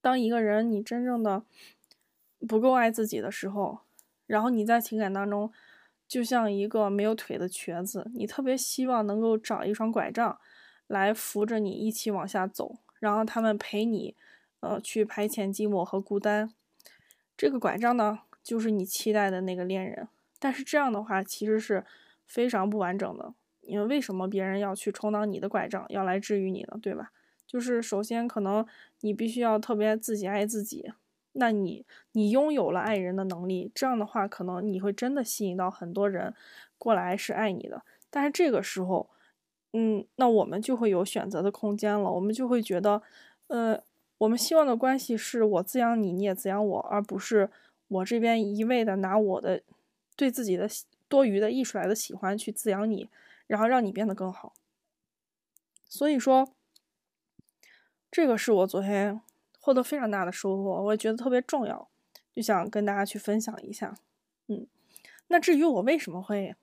[0.00, 1.42] 当一个人你真正的
[2.46, 3.80] 不够爱自己的时候，
[4.26, 5.50] 然后你在情感当中
[6.06, 10.38] 就像一个没有腿的瘸子，你特别希望能够找一双拐杖
[10.86, 14.14] 来扶着你一起往下走，然后他们陪你，
[14.60, 16.52] 呃，去排遣寂寞和孤单。
[17.36, 20.08] 这个拐杖呢，就是你期待的那个恋人，
[20.38, 21.84] 但是这样的话其实是
[22.26, 23.34] 非常不完整的。
[23.66, 26.78] 因为为什么别人要去充当你的拐杖，要来治愈你呢？
[26.80, 27.10] 对吧？
[27.46, 28.66] 就是首先可能
[29.02, 30.90] 你必须要特别自己爱自己，
[31.32, 36.34] 那你你拥有了爱人的能力，这样的话可能你会真的吸引到很多人
[36.76, 37.82] 过来是爱你的。
[38.10, 39.08] 但是这个时候，
[39.72, 43.00] 嗯，那我们就会有选择的空间了，我们就会觉得，
[43.46, 43.80] 呃，
[44.18, 47.48] 我们希望的关系是我滋养你，你也滋养我，而不是
[47.88, 49.62] 我这边一味的拿我的
[50.16, 50.68] 对自己的
[51.08, 53.08] 多余的溢出来的喜欢去滋养你。
[53.46, 54.54] 然后让你变得更好，
[55.88, 56.52] 所以说，
[58.10, 59.20] 这个是我昨天
[59.60, 61.88] 获得非常大的收获，我也觉得特别重要，
[62.34, 63.96] 就想跟大家去分享一下。
[64.48, 64.66] 嗯，
[65.28, 66.56] 那至于我为什么会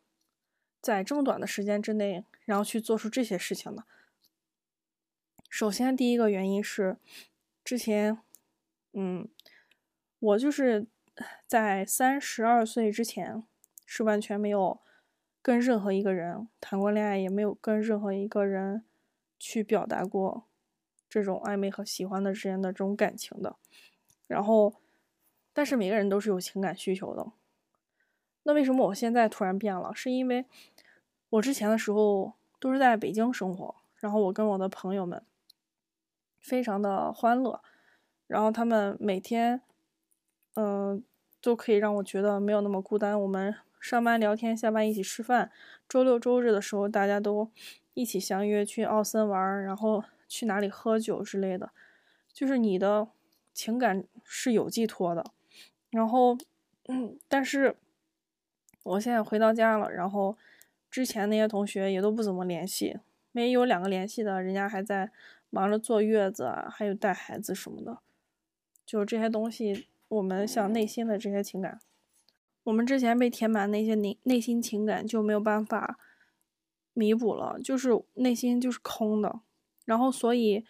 [0.82, 3.86] 在这么短的时间之内，然后去做出这些事情呢？
[5.50, 6.98] 首先，第一个原因是，
[7.64, 8.18] 之前，
[8.92, 9.30] 嗯，
[10.20, 10.88] 我就是
[11.48, 13.42] 在三十二岁之前
[13.86, 14.82] 是完全没有。
[15.44, 18.86] 跟任何一个人谈过恋爱，也没有跟任何一个人
[19.38, 20.46] 去表达过
[21.10, 23.58] 这种暧昧和喜欢的之间的这种感情的。
[24.26, 24.76] 然后，
[25.52, 27.34] 但是每个人都是有情感需求的。
[28.44, 29.94] 那为什么我现在突然变了？
[29.94, 30.46] 是因为
[31.32, 35.22] 我之前的时候都是在北京生活，然后我跟我的朋友们
[36.40, 37.62] 非常的欢乐，
[38.28, 39.62] 然后他们每天，
[40.56, 41.04] 嗯，
[41.42, 43.22] 都可以让我觉得没有那么孤单。
[43.22, 43.54] 我们。
[43.84, 45.52] 上班聊天，下班一起吃饭。
[45.90, 47.52] 周六周日的时候，大家都
[47.94, 51.70] 一起相约去奥森玩，然后去哪里喝酒之类的。
[52.32, 53.10] 就是你的
[53.54, 55.26] 情感是有寄托的。
[55.90, 56.38] 然后，
[56.88, 57.76] 嗯，但是
[58.84, 60.38] 我现在回到家了，然后
[60.90, 62.98] 之前那些同学也都不怎么联系，
[63.34, 65.12] 没有两个联系的，人家还在
[65.50, 68.00] 忙着坐月子，还有带孩子什么的。
[68.86, 71.82] 就这些东西，我们像内心的这些情感。
[72.64, 76.00] 我们之前被填满那些内内心情感就没有办法
[76.94, 79.42] 弥补了，就是内心就是空的。
[79.84, 80.64] 然后所以，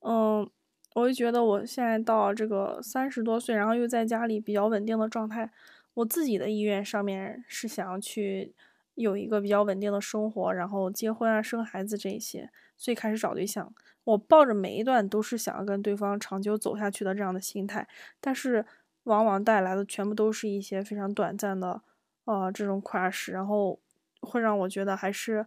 [0.00, 0.46] 嗯，
[0.94, 5.50] 我就觉得我现在到这个三十多岁，然后又在家里比较稳定的状态，
[5.94, 8.54] 我自己的意愿上面是想要去
[8.94, 13.72] 有一个比较稳定的生活，然后结婚啊、生孩子这些，所以开始找对象。
[14.04, 17.88] 我抱着每一段都是想要跟对方长久走下去的这样的心态，
[18.20, 18.66] 但是。
[19.08, 21.82] 往往带来的全部都是一些非常短暂的，
[22.24, 23.80] 呃，这种 crush，然后
[24.20, 25.46] 会让我觉得还是，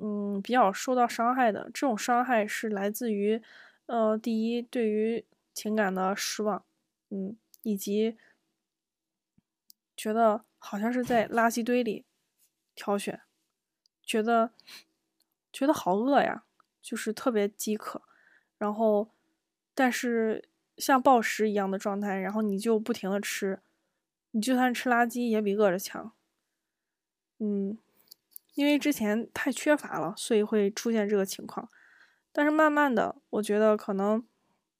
[0.00, 1.64] 嗯，比较受到伤害的。
[1.74, 3.42] 这种伤害是来自于，
[3.86, 6.64] 呃，第一，对于情感的失望，
[7.10, 8.16] 嗯，以及
[9.96, 12.04] 觉得好像是在垃圾堆里
[12.76, 13.20] 挑选，
[14.04, 14.52] 觉得
[15.52, 16.44] 觉得好饿呀，
[16.80, 18.02] 就是特别饥渴，
[18.58, 19.10] 然后
[19.74, 23.60] 但是像暴食一样的状态，然后你就不停的吃，
[24.30, 26.12] 你就算吃垃圾也比饿着强。
[27.38, 27.76] 嗯，
[28.54, 31.68] 因为之前太缺乏了，所以会出现这个情况。
[32.32, 34.24] 但是慢慢的，我觉得可能，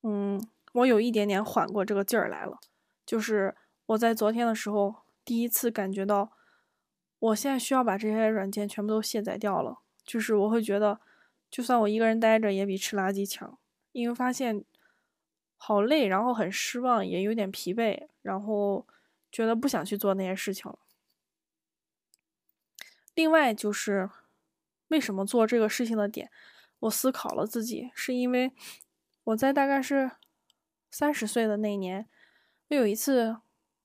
[0.02, 0.40] 嗯，
[0.72, 2.58] 我有一点点缓过这个劲儿来了。
[3.04, 3.54] 就是
[3.86, 6.32] 我在昨天的时候，第一次感觉到，
[7.18, 9.80] 我现在需要把这些软件全部都卸载掉了。
[10.04, 11.00] 就是我会觉得，
[11.50, 13.58] 就算我一个人待着，也比吃垃圾强。
[13.92, 14.64] 因为发现
[15.64, 18.84] 好累，然后很失望，也有点疲惫，然后
[19.30, 20.76] 觉得不想去做那些事情了。
[23.14, 24.10] 另外就是
[24.88, 26.32] 为什么做这个事情的点。
[26.80, 28.50] 我思考了自己，是因为
[29.22, 30.10] 我在大概是
[30.90, 32.08] 三十岁的那年，
[32.70, 33.36] 我有一次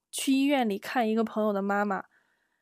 [0.09, 2.05] 去医院里看一个朋友的妈妈，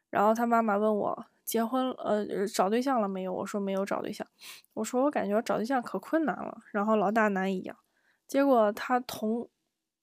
[0.10, 3.32] 然后他妈妈问我结婚呃找对象了没有？
[3.32, 4.28] 我说没有找对象。
[4.74, 7.78] 我说我感觉找对象可困难了，然后老大难一样。
[8.28, 9.50] 结果他同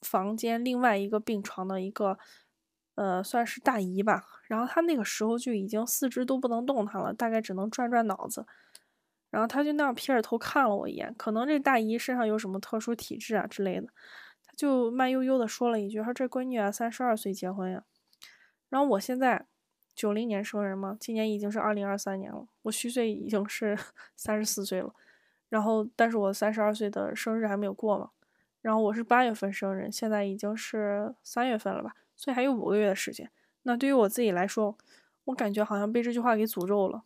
[0.00, 2.18] 房间另外一个病床的一个
[2.94, 8.46] 呃算是大姨吧，然后他那个时候就已经四肢都不能动弹了，大概只能转转脑子。
[9.30, 13.86] 然后他就那样撇着头看了我一眼，可能这大姨身上有什么特殊体质啊之类的，
[14.44, 17.82] 他就慢悠悠的说了一句：“说这闺女啊，三十二岁结婚呀。”
[18.68, 19.46] 然后我现在
[19.94, 23.78] 九零年生人嘛，今年已经是二零二三年了，我虚岁已经是
[24.16, 24.94] 三十四岁了。
[25.52, 28.08] 然后，但是我三十二岁的生日还没有过嘛。
[28.62, 33.30] 然后我是八月份生日，现在已经是三月份了吧，所以还有五个月的时间。
[33.64, 34.78] 那对于我自己来说，
[35.24, 37.02] 我感觉好像被这句话给诅咒了。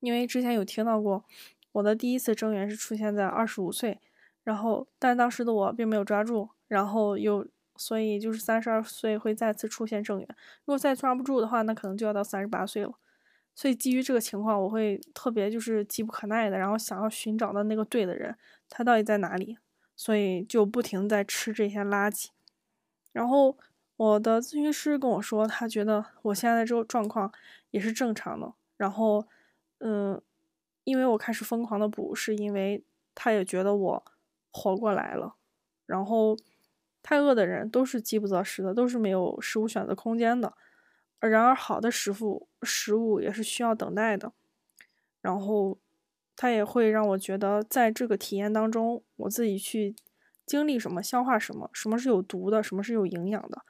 [0.00, 1.24] 因为之前有听到过，
[1.70, 4.00] 我的第一次正缘是出现在二十五岁，
[4.42, 7.46] 然后但当时的我并没有抓住，然后又
[7.76, 10.28] 所以就是三十二岁会再次出现正缘，
[10.64, 12.92] 如果再抓不住的话，那可能就要到三十八岁了。
[13.54, 18.36] 所以基于这个情况，我会特别就是急不可耐的，然后想要寻找到那个对的人，
[18.68, 19.58] 他到底在哪里？
[19.96, 22.28] 所以就不停在吃这些垃圾。
[23.12, 23.56] 然后
[23.96, 27.32] 我的咨询师跟我说，他觉得我现在的这个状况
[27.70, 29.26] 也是正常的，然后。
[29.80, 30.18] 嗯，
[30.84, 32.82] 因为我开始疯狂的补，是因为
[33.14, 34.04] 他也觉得我
[34.50, 35.34] 活过来了。
[35.84, 36.34] 然后，
[37.02, 40.54] 太饿的人都是饥不择食的，都是没有食物选择空间的。
[41.28, 44.32] 然而，好的食物食物也是需要等待的。
[45.20, 45.78] 然后，
[46.36, 49.94] 它也会让我觉得，在这个体验当中，我自己去
[50.44, 53.64] 经历什么，消化什么，什么是有毒的，什么是有营养的。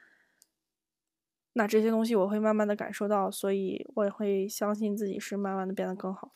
[1.52, 6.32] 那这些东西我会慢慢的感受到，所以我也会相信自己是慢慢的变得更好。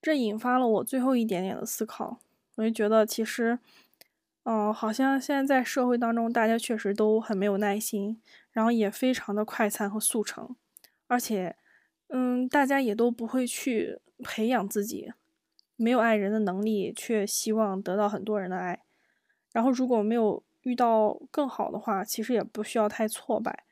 [0.00, 2.18] 这引发了我最后一点点的思考，
[2.54, 3.58] 我就觉得其实，
[4.52, 8.20] 嗯，好像现在在社会当中，大家确实都很没有耐心，
[8.50, 10.56] 然后也非常的快餐和速成，
[11.06, 11.54] 而且，
[12.08, 15.12] 嗯，大家也都不会去培养自己，
[15.76, 18.82] 没有爱人的能力，却希望得到很多人的爱，
[19.52, 20.42] 然后如果没有。
[20.62, 23.64] 遇到更好的话，其实也不需要太挫败。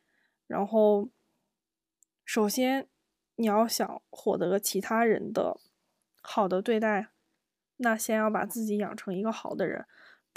[0.46, 1.10] 然后，
[2.24, 2.88] 首先
[3.36, 5.60] 你要想获得其他人的
[6.22, 7.08] 好的对待，
[7.76, 9.84] 那先要把自己养成一个好的人，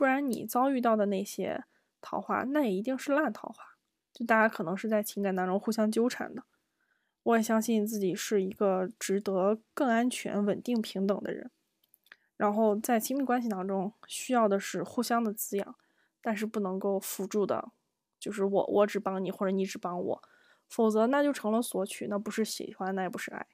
[0.01, 1.63] 不然你遭遇到的那些
[2.01, 3.77] 桃花，那也一定是烂桃花。
[4.11, 6.41] 就大家可能是在情感当中互相纠缠的。
[7.21, 11.51] 我也相信自己是一个值得更安全、稳定、平等的人。
[12.35, 15.75] 然后在亲密关系当中，需要的是互相的滋养。
[16.19, 17.71] 但是不能够辅助的，
[18.19, 20.23] 就是我我只帮你或者你只帮我，
[20.67, 23.45] 否则那就成了索取，那不是喜欢，那也不是爱。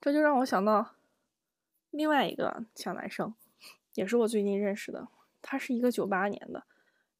[0.00, 0.94] 这就让我想到
[1.90, 3.34] 另外一个小男生，
[3.96, 5.08] 也是我最近认识的，
[5.42, 6.64] 他是一个九八年的，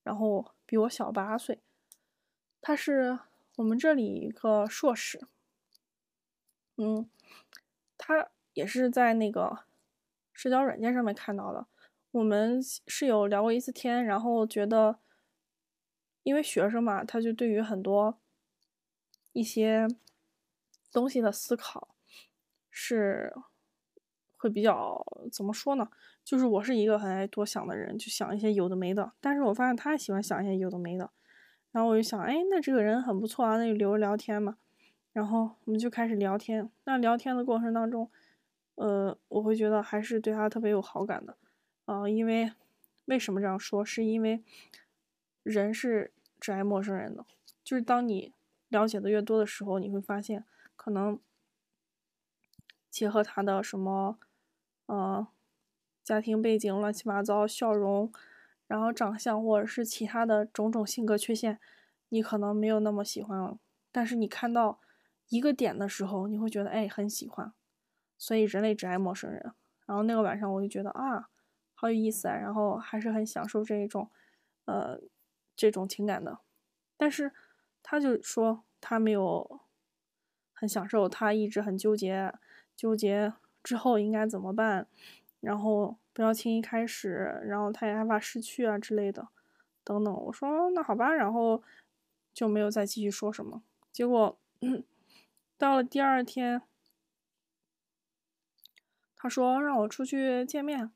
[0.02, 1.60] 然后比我小八岁，
[2.60, 3.18] 他是
[3.56, 5.26] 我们这里一个硕士，
[6.76, 7.10] 嗯，
[7.96, 9.64] 他也是在那个
[10.32, 11.66] 社交软件上面看到的。
[12.12, 15.00] 我们是有聊过一次天，然后觉得，
[16.22, 18.18] 因为学生嘛，他就对于很多
[19.32, 19.88] 一些
[20.92, 21.94] 东西的思考
[22.70, 23.34] 是
[24.46, 25.88] 会比较怎么说呢？
[26.24, 29.12] 就是我是一个很爱多想的人，就想一些有的没的。
[29.20, 31.10] 但是我发现他喜欢想一些有的没的，
[31.72, 34.56] 然后我就想，哎，那这个人很不错啊，那就留着聊天嘛。
[35.12, 36.70] 然后我们就开始聊天。
[36.84, 38.10] 那聊天的过程当中，
[38.76, 41.36] 呃，我会觉得还是对他特别有好感的。
[41.86, 42.52] 啊，因为
[43.06, 43.84] 为什么这样说？
[43.84, 44.42] 是因为
[45.42, 47.24] 人是只爱陌生人的，
[47.64, 48.32] 就是当你
[48.68, 50.44] 了解的越多的时候，你会发现，
[50.74, 51.18] 可能
[52.90, 54.18] 结合他的什么，
[54.86, 55.26] 呃，
[56.02, 58.12] 家庭背景、乱七八糟、笑容，
[58.66, 61.58] 然后长相或者是其他的种种性格缺陷，
[62.08, 63.58] 你可能没有那么喜欢了，
[63.92, 64.80] 但是你看到
[65.28, 67.52] 一个点的时候，你会觉得哎很喜欢，
[68.16, 69.52] 所以人类只爱陌生人。
[69.86, 71.28] 然后那个晚上我就觉得啊，
[71.74, 74.10] 好有意思啊，然后还是很享受这一种，
[74.64, 75.00] 呃，
[75.54, 76.40] 这种情感的。
[76.96, 77.32] 但是
[77.82, 79.60] 他就说他没有
[80.52, 82.32] 很享受，他一直很纠结，
[82.74, 83.32] 纠结
[83.66, 84.86] 之后应该怎么办，
[85.40, 89.26] 然后不要轻易开始，然后他也害怕失去啊之类的，
[89.82, 90.14] 等等。
[90.14, 91.60] 我说那好吧，然后
[92.32, 93.62] 就没有再继续说什么。
[93.90, 94.38] 结果
[95.58, 96.62] 到了第二天。
[99.18, 100.90] 他说让我出去见面，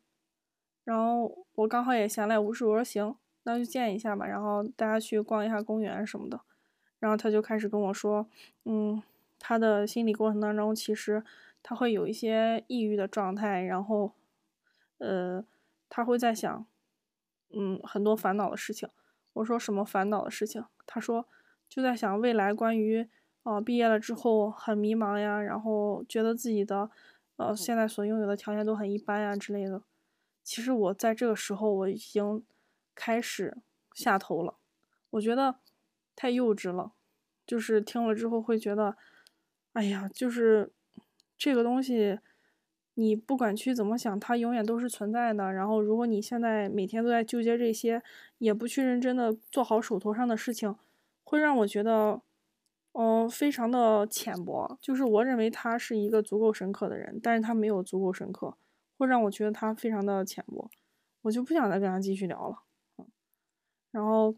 [0.85, 4.25] 然后我刚好也闲来无事，我说行，那就见一下吧。
[4.25, 6.39] 然后大家去逛一下公园什么的。
[7.01, 8.29] 然后他就开始跟我说，
[8.67, 9.03] 嗯，
[9.39, 11.25] 他的心理过程当中，其实
[11.63, 14.15] 他会有一些抑郁的状态，然后，
[14.99, 15.45] 呃，
[15.89, 16.67] 他会在想，
[17.51, 18.89] 嗯，很多烦恼的事情。
[19.35, 20.65] 我说什么烦恼的事情？
[20.87, 21.27] 他说
[21.69, 23.09] 就在想未来关于，
[23.43, 26.91] 哦，毕业了之后很迷茫呀，然后觉得自己的。
[27.37, 29.83] 呃，现在所拥有的条件都很一般呀之类的。
[30.43, 32.45] 其实我在这个时候我已经
[32.95, 33.57] 开始
[33.95, 34.59] 下头了，
[35.09, 35.57] 我觉得
[36.15, 36.93] 太幼稚了。
[37.47, 38.95] 就是听了之后会觉得，
[39.73, 40.71] 哎呀，就是
[41.41, 42.21] 这个东西，
[42.95, 45.53] 你不管去怎么想，它永远都是存在的。
[45.53, 48.03] 然后如果你现在每天都在纠结这些，
[48.39, 50.77] 也不去认真的做好手头上的事情，
[51.25, 52.21] 会让我觉得。
[52.93, 58.57] 嗯，非常的浅薄，就是我认为他是一个足够深刻的人，但是他没有足够深刻，
[58.99, 60.69] 会让我觉得他非常的浅薄，
[61.23, 62.65] 我就不想再跟他继续聊了。
[62.99, 63.07] 嗯，
[63.93, 64.35] 然后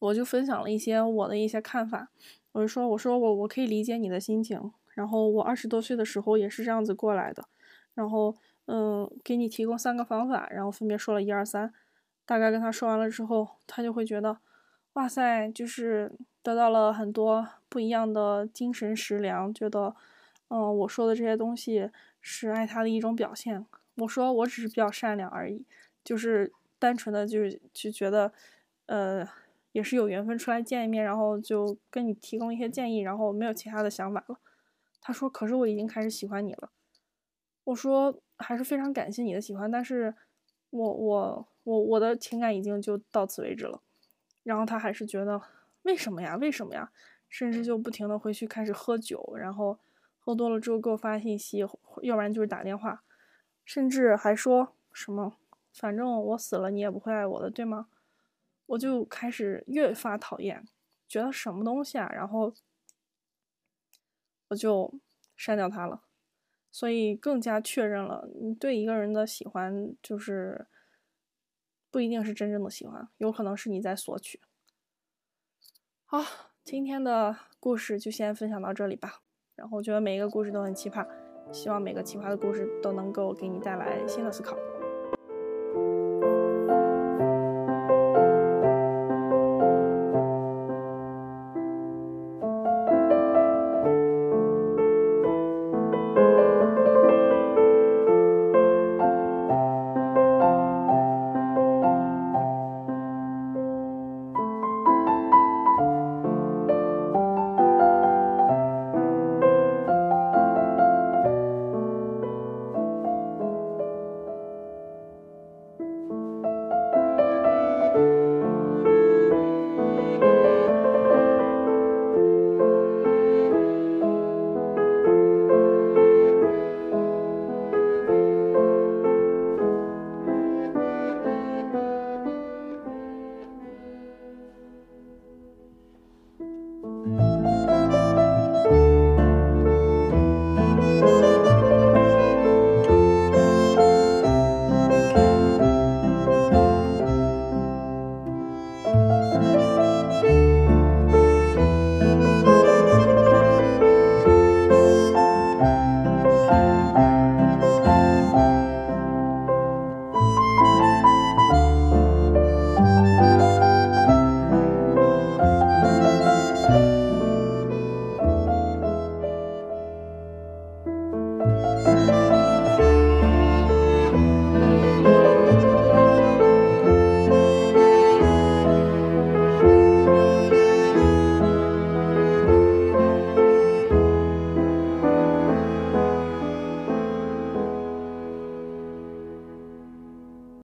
[0.00, 2.10] 我就分享了一些我的一些看法，
[2.50, 7.44] 我就说，我说我我可以理解你的心情，然后我二十多岁的时候也是这样子过来的，
[7.94, 8.34] 然后
[8.66, 11.72] 嗯，给你提供三个方法，然后分别说了一二三，
[12.26, 14.38] 大概跟他说完了之后，他就会觉得，
[14.94, 16.10] 哇塞，就是。
[16.40, 19.94] 得到了很多不一样的精神食粮，觉得，
[20.48, 21.90] 嗯，我说的这些东西
[22.22, 23.66] 是爱他的一种表现。
[23.96, 25.66] 我说我只是比较善良而已，
[26.02, 28.32] 就是单纯的就是就觉得，
[28.86, 29.28] 呃，
[29.72, 34.38] 也是有缘分出来见一面，然后就跟你提供一些建议，然后没有其他的想法了。
[35.00, 36.70] 他说，可是我已经开始喜欢你了。
[37.64, 40.14] 我说，还是非常感谢你的喜欢，但是
[40.70, 43.82] 我我我我的情感已经就到此为止了。
[44.42, 45.40] 然后他还是觉得。
[45.82, 46.36] 为什么呀？
[46.36, 46.92] 为什么呀？
[47.30, 49.78] 甚至就不停的回去开始喝酒，然后
[50.18, 51.64] 喝多了之后给我发信息，
[52.02, 53.04] 要不然就是打电话，
[53.64, 55.38] 甚至还说什么
[55.72, 57.86] “反正我死了你也不会爱我的”，对吗？
[58.66, 60.66] 我就开始越发讨厌，
[61.06, 62.10] 觉得什么东西啊？
[62.12, 62.52] 然后
[64.48, 65.00] 我就
[65.36, 66.02] 删掉他了，
[66.70, 70.66] 所以更加确认了你对一个人的喜欢就是
[71.90, 74.40] 不一定是真正的喜欢，有可能是你在索取。
[76.04, 76.22] 好，
[76.64, 79.22] 今天的故事就先分享到这里吧。
[79.54, 81.06] 然后我觉得每一个故事都很奇葩，
[81.52, 84.56] 希望每个奇葩的故事都能够给你带来新的思考。